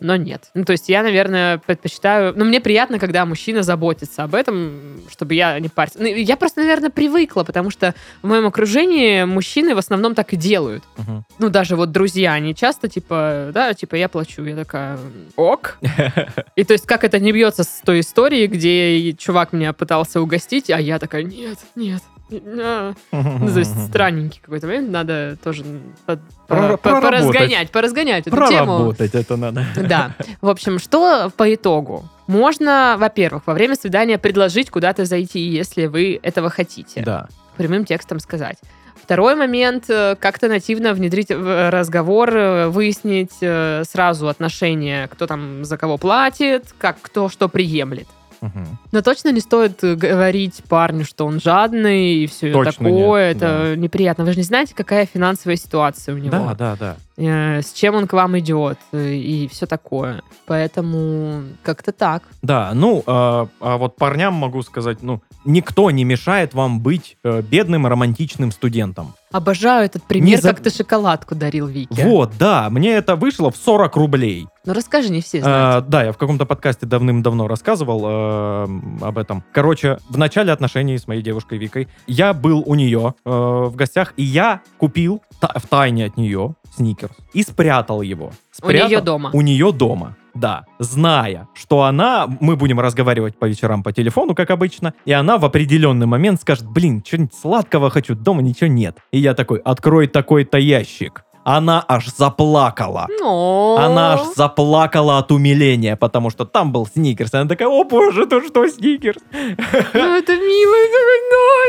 Но 0.00 0.16
нет. 0.16 0.50
Ну, 0.54 0.64
то 0.64 0.72
есть 0.72 0.88
я, 0.88 1.02
наверное, 1.02 1.58
предпочитаю... 1.58 2.32
Ну, 2.36 2.44
мне 2.44 2.60
приятно, 2.60 2.98
когда 2.98 3.24
мужчина 3.24 3.62
заботится 3.62 4.24
об 4.24 4.34
этом, 4.34 5.00
чтобы 5.10 5.34
я 5.34 5.58
не 5.58 5.68
парься. 5.68 5.98
Ну, 6.00 6.06
я 6.06 6.36
просто, 6.36 6.60
наверное, 6.60 6.90
привыкла, 6.90 7.42
потому 7.42 7.70
что 7.70 7.94
в 8.22 8.28
моем 8.28 8.46
окружении 8.46 9.24
мужчины 9.24 9.74
в 9.74 9.78
основном 9.78 10.14
так 10.14 10.32
и 10.32 10.36
делают. 10.36 10.84
Мгм. 10.98 11.24
Ну, 11.38 11.48
даже 11.48 11.74
вот 11.74 11.90
друзья, 11.90 12.32
они 12.32 12.54
часто, 12.54 12.88
типа, 12.88 13.50
да, 13.52 13.74
типа, 13.74 13.96
я 13.96 14.08
плачу. 14.08 14.44
Я 14.44 14.56
такая, 14.56 14.98
ок. 15.36 15.78
И 16.56 16.64
то 16.64 16.72
есть 16.72 16.86
как 16.86 17.04
это 17.04 17.18
не 17.18 17.32
бьется 17.32 17.64
с 17.64 17.80
той 17.84 18.00
истории, 18.00 18.46
где 18.46 19.12
чувак 19.14 19.52
меня 19.52 19.72
пытался 19.72 20.20
угостить, 20.20 20.70
а 20.70 20.80
я 20.80 20.98
такая, 20.98 21.22
нет, 21.22 21.58
нет. 21.74 22.02
А». 22.30 22.94
Ну, 23.12 23.52
то 23.52 23.58
есть 23.58 23.88
странненький 23.88 24.40
какой-то 24.42 24.66
момент, 24.66 24.90
надо 24.90 25.36
тоже 25.42 25.64
по- 26.06 26.18
Про- 26.46 26.76
по- 26.76 27.00
поразгонять, 27.00 27.70
поразгонять 27.70 28.26
эту 28.26 28.36
тему. 28.36 28.48
Проработать 28.48 29.14
это 29.14 29.36
надо. 29.36 29.64
Да. 29.76 30.14
В 30.40 30.48
общем, 30.48 30.78
что 30.78 31.30
по 31.36 31.54
итогу? 31.54 32.08
Можно, 32.26 32.96
во-первых, 32.98 33.42
во 33.46 33.54
время 33.54 33.74
свидания 33.74 34.18
предложить 34.18 34.70
куда-то 34.70 35.04
зайти, 35.04 35.40
если 35.40 35.86
вы 35.86 36.20
этого 36.22 36.50
хотите. 36.50 37.02
Да. 37.02 37.28
Прямым 37.56 37.84
текстом 37.84 38.20
сказать. 38.20 38.58
Второй 39.02 39.34
момент, 39.34 39.84
э, 39.88 40.16
как-то 40.20 40.48
нативно 40.48 40.92
внедрить 40.92 41.30
в 41.30 41.70
разговор, 41.70 42.28
э, 42.36 42.68
выяснить 42.68 43.32
э, 43.40 43.82
сразу 43.88 44.28
отношения, 44.28 45.08
кто 45.08 45.26
там 45.26 45.64
за 45.64 45.78
кого 45.78 45.96
платит, 45.96 46.74
как 46.76 47.00
кто 47.00 47.30
что 47.30 47.48
приемлет. 47.48 48.06
Мгм. 48.40 48.78
Но 48.92 49.02
точно 49.02 49.32
не 49.32 49.40
стоит 49.40 49.80
говорить 49.82 50.62
парню, 50.68 51.04
что 51.04 51.26
он 51.26 51.40
жадный 51.40 52.14
и 52.14 52.26
все 52.26 52.52
Точно 52.52 52.72
такое. 52.72 53.34
нет, 53.34 53.36
это 53.42 53.76
неприятно. 53.76 54.24
Вы 54.24 54.32
же 54.32 54.38
не 54.38 54.44
знаете, 54.44 54.74
какая 54.74 55.06
финансовая 55.06 55.56
ситуация 55.56 56.14
у 56.14 56.18
него. 56.18 56.30
Да, 56.30 56.54
да, 56.54 56.76
да. 56.78 56.96
Э, 57.18 57.60
с 57.60 57.72
чем 57.72 57.94
он 57.96 58.06
к 58.06 58.12
вам 58.14 58.38
идет 58.38 58.78
э, 58.92 59.12
и 59.14 59.46
все 59.48 59.66
такое. 59.66 60.22
Поэтому 60.46 61.42
как-то 61.62 61.92
так. 61.92 62.22
Да, 62.42 62.70
ну, 62.74 63.02
а, 63.06 63.48
а 63.60 63.76
вот 63.76 63.96
парням 63.96 64.34
могу 64.34 64.62
сказать, 64.62 65.02
ну, 65.02 65.20
никто 65.44 65.90
не 65.90 66.04
мешает 66.04 66.54
вам 66.54 66.80
быть 66.80 67.16
э, 67.24 67.42
бедным 67.42 67.86
романтичным 67.86 68.50
студентом. 68.52 69.14
Обожаю 69.30 69.84
этот 69.84 70.04
пример, 70.04 70.40
за- 70.40 70.48
как 70.48 70.60
ты 70.60 70.70
шоколадку 70.70 71.34
дарил 71.34 71.66
Вике. 71.66 72.02
Вот, 72.06 72.32
да, 72.38 72.70
мне 72.70 72.92
это 72.94 73.14
вышло 73.14 73.50
в 73.50 73.56
40 73.56 73.94
рублей. 73.96 74.46
Ну 74.64 74.72
расскажи, 74.72 75.10
не 75.10 75.20
все 75.20 75.40
знают. 75.40 75.84
А, 75.84 75.88
да, 75.88 76.04
я 76.04 76.12
в 76.12 76.16
каком-то 76.18 76.46
подкасте 76.46 76.86
давным-давно 76.86 77.46
рассказывал 77.46 78.02
э, 78.06 78.62
об 79.02 79.18
этом. 79.18 79.42
Короче, 79.52 79.98
в 80.08 80.16
начале 80.16 80.50
отношений 80.52 80.96
с 80.98 81.06
моей 81.06 81.22
девушкой 81.22 81.58
Викой 81.58 81.88
я 82.06 82.32
был 82.32 82.62
у 82.64 82.74
нее 82.74 83.14
э, 83.24 83.30
в 83.30 83.74
гостях, 83.76 84.14
и 84.16 84.22
я 84.22 84.60
купил 84.78 85.22
та- 85.40 85.52
в 85.56 85.66
тайне 85.66 86.06
от 86.06 86.16
нее 86.16 86.54
сникерс 86.78 87.12
и 87.34 87.42
спрятал 87.42 88.02
его. 88.02 88.26
У 88.62 88.70
неё 88.70 88.86
Спрятал- 88.86 89.04
дома. 89.04 89.30
У 89.32 89.40
нее 89.42 89.72
дома. 89.72 90.16
Да, 90.34 90.64
зная, 90.78 91.48
что 91.54 91.82
она, 91.82 92.28
мы 92.40 92.54
будем 92.56 92.78
разговаривать 92.78 93.36
по 93.38 93.46
вечерам 93.46 93.82
по 93.82 93.92
телефону, 93.92 94.34
как 94.36 94.50
обычно, 94.50 94.94
и 95.04 95.10
она 95.12 95.36
в 95.36 95.44
определенный 95.44 96.06
момент 96.06 96.40
скажет, 96.40 96.64
блин, 96.66 97.02
что-нибудь 97.04 97.34
сладкого 97.34 97.90
хочу, 97.90 98.14
дома 98.14 98.40
ничего 98.42 98.68
нет. 98.68 98.98
И 99.10 99.18
я 99.18 99.34
такой, 99.34 99.58
открой 99.58 100.06
такой-то 100.06 100.58
ящик. 100.58 101.24
Она 101.56 101.82
аж 101.88 102.06
заплакала. 102.14 103.06
Но... 103.20 103.76
Она 103.80 104.14
аж 104.14 104.20
заплакала 104.36 105.16
от 105.18 105.32
умиления, 105.32 105.96
потому 105.96 106.28
что 106.30 106.44
там 106.44 106.72
был 106.72 106.86
сникерс. 106.86 107.32
Она 107.32 107.48
такая, 107.48 107.68
о 107.68 107.84
боже, 107.84 108.24
это 108.24 108.42
что 108.46 108.68
сникерс? 108.68 109.16
Ну, 109.32 110.16
это 110.18 110.36
мило, 110.36 110.76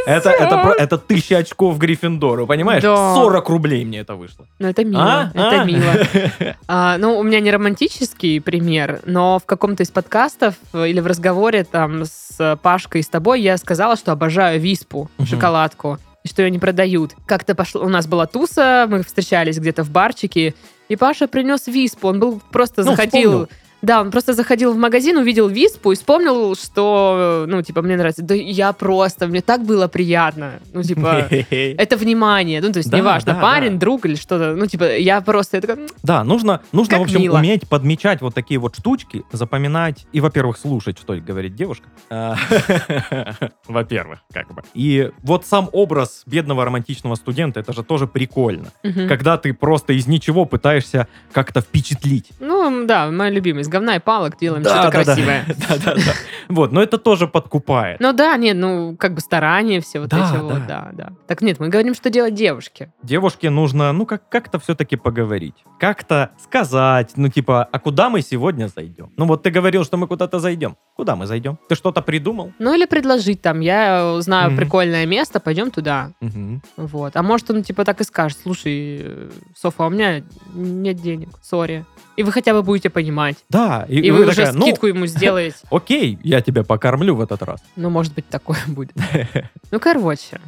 Это, 0.06 0.30
это, 0.32 0.58
про- 0.58 0.74
это 0.74 0.98
тысяча 0.98 1.38
очков 1.38 1.78
Гриффиндору, 1.78 2.46
понимаешь? 2.48 2.84
Да. 2.84 3.15
40 3.15 3.50
рублей 3.50 3.86
мне 3.86 4.00
это 4.00 4.15
вышло. 4.15 4.46
Ну, 4.60 4.68
это 4.68 4.84
мило, 4.84 5.02
А? 5.04 5.32
это 5.34 5.62
А? 5.62 5.63
мило. 5.63 6.56
А, 6.68 6.98
ну, 6.98 7.18
у 7.18 7.24
меня 7.24 7.39
не 7.39 7.52
романтический 7.52 8.42
пример, 8.42 9.00
но 9.06 9.39
в 9.39 9.46
каком-то 9.46 9.84
из 9.84 9.89
подкастов 9.92 10.56
э, 10.74 10.88
или 10.89 11.00
в 11.00 11.08
разговоре 11.08 11.63
там 11.63 12.04
с 12.06 12.58
Пашкой 12.62 13.02
и 13.02 13.04
с 13.04 13.08
тобой 13.08 13.42
я 13.42 13.58
сказала, 13.58 13.96
что 13.96 14.12
обожаю 14.12 14.60
виспу, 14.60 15.10
Мгм. 15.18 15.28
шоколадку, 15.28 15.98
что 16.25 16.41
ее 16.41 16.51
не 16.51 16.60
продают. 16.60 17.13
Как-то 17.25 17.55
пошло, 17.55 17.84
у 17.84 17.89
нас 17.89 18.08
была 18.08 18.25
туса, 18.27 18.88
мы 18.89 19.03
встречались 19.03 19.58
где-то 19.60 19.84
в 19.84 19.89
барчике, 19.89 20.53
и 20.88 20.95
Паша 20.95 21.27
принес 21.27 21.67
виспу, 21.67 22.08
он 22.08 22.19
был 22.19 22.41
просто 22.51 22.84
Ну, 22.84 22.91
заходил... 22.91 23.32
вспомнил. 23.32 23.49
Да, 23.82 24.02
он 24.02 24.12
просто 24.12 24.34
заходил 24.34 24.74
в 24.74 24.78
магазин, 24.78 25.18
увидел 25.18 25.48
виспу 25.48 25.92
и 25.92 25.96
вспомнил, 25.96 26.56
что, 26.56 27.46
ну, 27.48 27.62
типа, 27.62 27.82
мне 27.82 27.96
нравится. 27.96 28.22
Да 28.24 28.36
я 28.36 28.74
просто, 28.74 29.28
мне 29.28 29.42
так 29.42 29.63
было 29.63 29.88
приятно. 29.88 30.60
Ну, 30.74 30.84
типа, 30.84 31.28
это 31.50 31.96
внимание. 31.98 32.60
Ну, 32.62 32.72
то 32.72 32.78
есть, 32.80 32.89
Да, 32.89 32.98
неважно, 32.98 33.34
да, 33.34 33.39
парень, 33.39 33.74
да. 33.74 33.80
друг 33.80 34.06
или 34.06 34.15
что-то. 34.15 34.54
Ну, 34.56 34.65
типа, 34.68 34.98
я 34.98 35.22
просто 35.22 35.62
такая, 35.62 35.78
«М, 35.78 35.88
Да, 36.04 36.24
нужно, 36.24 36.62
нужно 36.74 36.92
Как 36.92 37.00
в 37.00 37.04
общем, 37.04 37.22
мило. 37.22 37.38
уметь 37.38 37.70
подмечать 37.70 38.22
вот 38.22 38.34
такие 38.36 38.60
вот 38.60 38.76
штучки, 38.76 39.24
запоминать 39.32 40.06
и, 40.12 40.20
во-первых, 40.20 40.58
слушать, 40.58 40.98
что 41.00 41.15
говорит 41.15 41.56
девушка. 41.56 41.88
Во-первых, 43.68 44.20
как 44.34 44.54
бы. 44.54 44.62
И 44.74 45.12
вот 45.24 45.46
сам 45.46 45.70
образ 45.72 46.24
бедного 46.26 46.65
романтичного 46.65 47.15
студента, 47.15 47.60
это 47.60 47.74
же 47.74 47.84
тоже 47.84 48.08
прикольно. 48.08 48.72
мгм». 48.84 49.08
Когда 49.08 49.38
ты 49.38 49.54
просто 49.54 49.94
из 49.94 50.08
ничего 50.08 50.46
пытаешься 50.46 51.08
как-то 51.32 51.62
впечатлить. 51.62 52.30
Ну, 52.39 52.86
да, 52.86 53.10
мой 53.12 53.30
любимый. 53.32 53.63
Из 53.69 53.71
говна 53.71 53.95
и 53.95 53.99
палок 53.99 54.38
делаем 54.38 54.63
Да, 54.63 54.82
что-то 54.82 54.91
да, 54.91 54.97
да. 54.97 55.03
красивое. 55.05 55.45
Да-да-да. 55.69 56.12
Вот, 56.49 56.71
но 56.71 56.82
это 56.82 56.97
тоже 56.97 57.27
подкупает. 57.27 57.99
Ну 57.99 58.12
да, 58.13 58.36
нет, 58.38 58.58
ну, 58.58 58.97
как 58.97 59.13
бы 59.13 59.21
старания 59.21 59.79
все 59.82 59.99
вот 59.99 60.10
Да, 60.10 60.17
эти 60.17 60.34
да. 60.38 60.43
вот, 60.43 60.67
да, 60.67 60.89
да. 60.93 61.10
Так 61.27 61.41
нет, 61.43 61.60
мы 61.60 61.69
говорим, 61.69 61.93
что 61.93 62.10
делать 62.10 62.34
девушке. 62.34 62.91
Девушке 63.03 63.49
нужно, 63.51 63.91
ну, 63.93 64.05
как- 64.08 64.27
как-то 64.29 64.58
все-таки 64.60 64.95
поговорить. 64.95 65.53
Как-то 65.79 66.32
сказать, 66.43 67.12
ну, 67.15 67.29
типа, 67.29 67.67
а 67.71 67.79
куда 67.79 68.10
мы 68.10 68.21
сегодня 68.21 68.67
зайдем? 68.67 69.12
Ну, 69.17 69.25
вот 69.25 69.43
ты 69.43 69.51
говорил, 69.51 69.84
что 69.86 69.97
мы 69.97 70.08
куда-то 70.08 70.39
зайдем. 70.39 70.75
Куда 70.95 71.15
мы 71.15 71.27
зайдем? 71.27 71.60
Ты 71.69 71.75
что-то 71.75 72.01
придумал? 72.01 72.51
Ну, 72.60 72.73
или 72.73 72.86
предложить 72.86 73.41
там, 73.41 73.60
я 73.60 74.19
знаю 74.21 74.58
прикольное 74.58 75.05
место, 75.05 75.39
пойдем 75.39 75.69
туда. 75.71 76.12
Вот. 76.77 77.15
А 77.15 77.21
может, 77.23 77.51
он 77.51 77.62
типа 77.63 77.86
так 77.86 78.01
и 78.01 78.03
скажет, 78.03 78.38
слушай, 78.41 78.99
э, 79.03 79.29
Софа, 79.55 79.84
у 79.86 79.89
меня 79.89 80.23
нет 80.53 80.97
денег, 80.97 81.29
сори. 81.43 81.86
И 82.17 82.23
вы 82.23 82.32
хотя 82.32 82.53
бы 82.53 82.63
будете 82.63 82.89
понимать. 82.89 83.38
Да, 83.49 83.59
и, 83.88 83.95
И, 84.00 84.08
и 84.08 84.12
вы 84.12 84.19
вы 84.19 84.24
уже 84.28 84.36
такая, 84.36 84.54
ну, 84.54 84.62
скидку 84.62 84.88
ему 84.88 85.06
сделаете. 85.06 85.58
окей, 85.72 86.17
я 86.24 86.41
тебя 86.41 86.63
покормлю 86.63 87.15
в 87.15 87.22
этот 87.22 87.41
раз. 87.43 87.60
Ну, 87.76 87.89
может 87.89 88.13
быть, 88.13 88.28
такое 88.30 88.60
будет. 88.67 88.93
Ну, 89.72 89.80
короче, 89.80 90.39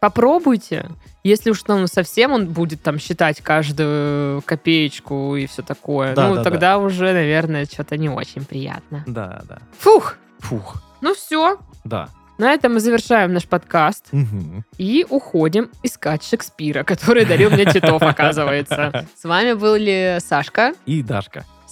попробуйте. 0.00 0.88
Если 1.24 1.50
уж 1.50 1.64
ну, 1.66 1.86
совсем 1.86 2.32
он 2.32 2.46
будет 2.46 2.82
там 2.82 2.98
считать 2.98 3.40
каждую 3.40 4.40
копеечку 4.42 5.36
и 5.36 5.46
все 5.46 5.62
такое, 5.62 6.14
Да, 6.14 6.28
ну, 6.28 6.34
да, 6.36 6.44
тогда 6.44 6.78
уже, 6.78 7.12
наверное, 7.12 7.66
что-то 7.66 7.96
не 7.96 8.08
очень 8.08 8.44
приятно. 8.44 9.02
Да, 9.06 9.42
да. 9.48 9.58
Фух! 9.78 10.16
Фух, 10.38 10.80
Ну 11.00 11.14
все, 11.14 11.58
да. 11.84 12.08
на 12.38 12.52
этом 12.54 12.74
мы 12.74 12.80
завершаем 12.80 13.32
наш 13.32 13.46
подкаст 13.48 14.06
Мгм. 14.12 14.64
и 14.78 15.04
уходим 15.10 15.68
искать 15.82 16.22
Шекспира, 16.22 16.84
который 16.84 17.24
дарил 17.24 17.50
мне 17.50 17.64
Титов, 17.72 18.00
оказывается. 18.02 19.04
С 19.20 19.24
вами 19.24 19.54
были 19.54 20.18
Сашка. 20.20 20.74
И 20.86 21.02
Дашка. 21.02 21.44